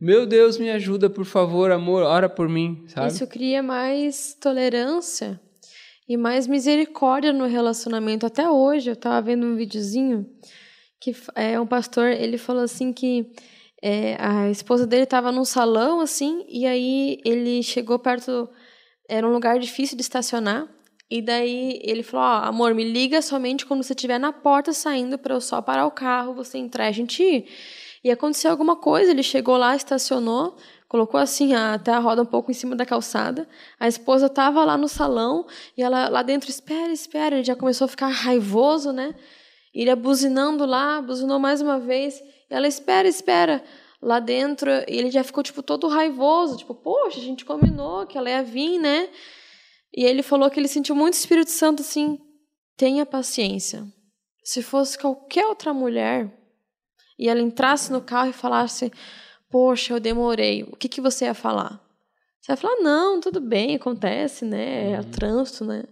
Meu 0.00 0.26
Deus, 0.26 0.58
me 0.58 0.68
ajuda, 0.68 1.08
por 1.08 1.24
favor, 1.24 1.70
amor, 1.70 2.02
ora 2.02 2.28
por 2.28 2.48
mim, 2.48 2.82
sabe? 2.88 3.06
Isso 3.06 3.24
cria 3.28 3.62
mais 3.62 4.36
tolerância 4.40 5.40
e 6.08 6.16
mais 6.16 6.46
misericórdia 6.46 7.32
no 7.32 7.46
relacionamento. 7.46 8.26
Até 8.26 8.48
hoje, 8.48 8.90
eu 8.90 8.94
estava 8.94 9.20
vendo 9.20 9.46
um 9.46 9.56
videozinho 9.56 10.26
que 11.00 11.14
é 11.34 11.60
um 11.60 11.66
pastor, 11.66 12.08
ele 12.08 12.38
falou 12.38 12.62
assim 12.62 12.92
que 12.92 13.30
é, 13.82 14.16
a 14.18 14.48
esposa 14.48 14.86
dele 14.86 15.02
estava 15.02 15.30
num 15.30 15.44
salão, 15.44 16.00
assim, 16.00 16.44
e 16.48 16.64
aí 16.64 17.20
ele 17.24 17.62
chegou 17.62 17.98
perto, 17.98 18.48
era 19.06 19.28
um 19.28 19.32
lugar 19.32 19.58
difícil 19.58 19.96
de 19.96 20.02
estacionar, 20.02 20.66
e 21.10 21.20
daí 21.20 21.78
ele 21.82 22.02
falou: 22.02 22.24
Ó, 22.24 22.28
oh, 22.28 22.48
amor, 22.48 22.74
me 22.74 22.84
liga 22.84 23.20
somente 23.20 23.66
quando 23.66 23.82
você 23.82 23.92
estiver 23.92 24.18
na 24.18 24.32
porta 24.32 24.72
saindo 24.72 25.18
para 25.18 25.34
eu 25.34 25.40
só 25.40 25.60
parar 25.60 25.84
o 25.86 25.90
carro, 25.90 26.32
você 26.32 26.56
entrar 26.56 26.86
e 26.86 26.88
a 26.88 26.92
gente 26.92 27.22
ir. 27.22 27.46
E 28.02 28.10
aconteceu 28.10 28.50
alguma 28.50 28.76
coisa, 28.76 29.10
ele 29.10 29.22
chegou 29.22 29.56
lá, 29.56 29.76
estacionou, 29.76 30.56
colocou 30.94 31.18
assim 31.18 31.54
até 31.54 31.90
a 31.90 31.98
roda 31.98 32.22
um 32.22 32.26
pouco 32.26 32.52
em 32.52 32.54
cima 32.54 32.76
da 32.76 32.86
calçada. 32.86 33.48
A 33.80 33.88
esposa 33.88 34.26
estava 34.26 34.64
lá 34.64 34.78
no 34.78 34.86
salão 34.86 35.44
e 35.76 35.82
ela 35.82 36.08
lá 36.08 36.22
dentro, 36.22 36.48
espera, 36.48 36.92
espera. 36.92 37.34
Ele 37.34 37.42
já 37.42 37.56
começou 37.56 37.86
a 37.86 37.88
ficar 37.88 38.06
raivoso, 38.06 38.92
né? 38.92 39.12
Ele 39.74 39.92
buzinando 39.96 40.64
lá, 40.64 41.02
buzinou 41.02 41.40
mais 41.40 41.60
uma 41.60 41.80
vez. 41.80 42.20
E 42.48 42.54
ela, 42.54 42.68
espera, 42.68 43.08
espera. 43.08 43.60
lá 44.00 44.20
dentro, 44.20 44.70
ele 44.86 45.10
já 45.10 45.24
ficou, 45.24 45.42
tipo, 45.42 45.64
todo 45.64 45.88
raivoso. 45.88 46.58
Tipo, 46.58 46.76
poxa, 46.76 47.18
a 47.18 47.24
gente 47.24 47.44
combinou 47.44 48.06
que 48.06 48.16
ela 48.16 48.30
ia 48.30 48.44
vir, 48.44 48.78
né? 48.78 49.08
E 49.92 50.04
ele 50.04 50.22
falou 50.22 50.48
que 50.48 50.60
ele 50.60 50.68
sentiu 50.68 50.94
muito 50.94 51.14
Espírito 51.14 51.50
Santo, 51.50 51.82
assim, 51.82 52.20
tenha 52.76 53.04
paciência. 53.04 53.84
Se 54.44 54.62
fosse 54.62 54.96
qualquer 54.96 55.44
outra 55.46 55.74
mulher 55.74 56.32
e 57.18 57.28
ela 57.28 57.40
entrasse 57.40 57.90
no 57.90 58.00
carro 58.00 58.30
e 58.30 58.32
falasse, 58.32 58.92
poxa, 59.54 59.92
eu 59.92 60.00
demorei, 60.00 60.64
o 60.64 60.74
que, 60.74 60.88
que 60.88 61.00
você 61.00 61.26
ia 61.26 61.32
falar? 61.32 61.80
Você 62.40 62.48
vai 62.48 62.56
falar, 62.56 62.82
não, 62.82 63.20
tudo 63.20 63.40
bem, 63.40 63.76
acontece, 63.76 64.44
né? 64.44 64.90
É 64.90 64.96
uhum. 64.96 65.10
trânsito, 65.12 65.64
né? 65.64 65.84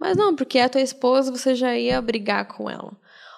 Mas 0.00 0.16
não, 0.16 0.34
porque 0.34 0.58
é 0.58 0.62
a 0.62 0.70
tua 0.70 0.80
esposa, 0.80 1.30
você 1.30 1.54
já 1.54 1.76
ia 1.76 2.00
brigar 2.00 2.48
com 2.48 2.70
ela. 2.70 2.96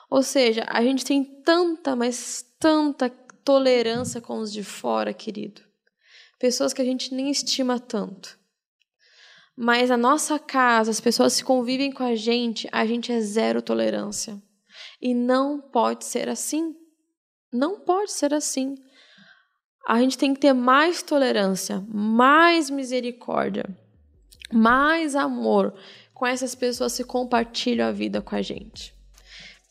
Ou 0.08 0.22
seja, 0.22 0.64
a 0.68 0.80
gente 0.84 1.04
tem 1.04 1.24
tanta, 1.24 1.96
mas 1.96 2.44
tanta 2.60 3.10
tolerância 3.44 4.20
com 4.20 4.38
os 4.38 4.52
de 4.52 4.62
fora, 4.62 5.12
querido. 5.12 5.62
Pessoas 6.38 6.72
que 6.72 6.80
a 6.80 6.84
gente 6.84 7.12
nem 7.12 7.28
estima 7.28 7.80
tanto. 7.80 8.38
Mas 9.56 9.90
a 9.90 9.96
nossa 9.96 10.38
casa, 10.38 10.92
as 10.92 11.00
pessoas 11.00 11.36
que 11.36 11.44
convivem 11.44 11.90
com 11.90 12.04
a 12.04 12.14
gente, 12.14 12.68
a 12.70 12.86
gente 12.86 13.10
é 13.10 13.20
zero 13.20 13.60
tolerância. 13.60 14.40
E 15.00 15.12
não 15.12 15.60
pode 15.60 16.04
ser 16.04 16.28
assim. 16.28 16.72
Não 17.52 17.80
pode 17.80 18.12
ser 18.12 18.32
assim. 18.32 18.76
A 19.86 19.98
gente 20.00 20.16
tem 20.16 20.32
que 20.32 20.40
ter 20.40 20.52
mais 20.52 21.02
tolerância, 21.02 21.84
mais 21.88 22.70
misericórdia, 22.70 23.64
mais 24.52 25.16
amor 25.16 25.74
com 26.14 26.26
essas 26.26 26.54
pessoas 26.54 26.96
que 26.96 27.02
compartilham 27.02 27.88
a 27.88 27.92
vida 27.92 28.20
com 28.20 28.36
a 28.36 28.42
gente. 28.42 28.94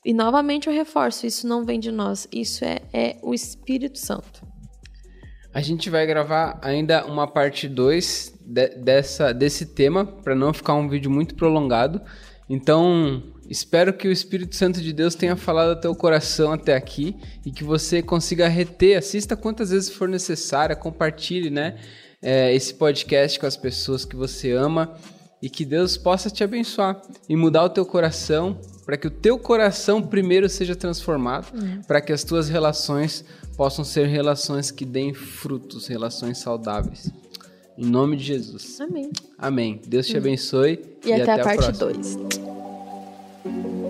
E 0.03 0.13
novamente 0.13 0.67
eu 0.67 0.73
reforço: 0.73 1.25
isso 1.25 1.47
não 1.47 1.63
vem 1.63 1.79
de 1.79 1.91
nós, 1.91 2.27
isso 2.31 2.65
é, 2.65 2.81
é 2.91 3.17
o 3.21 3.33
Espírito 3.33 3.99
Santo. 3.99 4.45
A 5.53 5.61
gente 5.61 5.89
vai 5.89 6.05
gravar 6.05 6.59
ainda 6.61 7.05
uma 7.05 7.27
parte 7.27 7.67
2 7.67 8.39
de, 8.39 8.69
dessa, 8.69 9.33
desse 9.33 9.65
tema, 9.65 10.05
para 10.05 10.33
não 10.33 10.53
ficar 10.53 10.73
um 10.73 10.87
vídeo 10.87 11.11
muito 11.11 11.35
prolongado. 11.35 12.01
Então, 12.49 13.30
espero 13.51 13.91
que 13.91 14.07
o 14.07 14.11
Espírito 14.11 14.55
Santo 14.55 14.79
de 14.81 14.93
Deus 14.93 15.13
tenha 15.13 15.35
falado 15.35 15.71
ao 15.71 15.75
teu 15.75 15.93
coração 15.93 16.53
até 16.53 16.73
aqui 16.73 17.17
e 17.45 17.51
que 17.51 17.65
você 17.65 18.01
consiga 18.01 18.47
reter. 18.47 18.97
Assista 18.97 19.35
quantas 19.35 19.71
vezes 19.71 19.89
for 19.89 20.07
necessário, 20.07 20.75
compartilhe 20.77 21.49
né, 21.49 21.75
é, 22.21 22.55
esse 22.55 22.73
podcast 22.73 23.37
com 23.37 23.45
as 23.45 23.57
pessoas 23.57 24.05
que 24.05 24.15
você 24.15 24.53
ama 24.53 24.95
e 25.41 25.49
que 25.49 25.65
Deus 25.65 25.97
possa 25.97 26.29
te 26.29 26.45
abençoar 26.45 27.01
e 27.27 27.35
mudar 27.35 27.65
o 27.65 27.69
teu 27.69 27.85
coração 27.85 28.57
para 28.85 28.95
que 28.95 29.07
o 29.07 29.11
teu 29.11 29.37
coração 29.37 30.01
primeiro 30.01 30.47
seja 30.47 30.75
transformado, 30.75 31.53
uhum. 31.53 31.81
para 31.81 31.99
que 31.99 32.13
as 32.13 32.23
tuas 32.23 32.47
relações 32.47 33.25
possam 33.57 33.83
ser 33.83 34.07
relações 34.07 34.71
que 34.71 34.85
deem 34.85 35.13
frutos, 35.13 35.87
relações 35.87 36.37
saudáveis. 36.37 37.11
Em 37.77 37.85
nome 37.85 38.15
de 38.15 38.23
Jesus. 38.23 38.79
Amém. 38.79 39.09
Amém. 39.37 39.81
Deus 39.85 40.07
te 40.07 40.15
abençoe. 40.15 40.79
E, 41.03 41.09
e 41.09 41.13
até, 41.13 41.31
até, 41.31 41.41
a 41.41 41.43
parte 41.43 41.71
2. 41.71 42.60
Thank 43.43 43.65
you. 43.65 43.80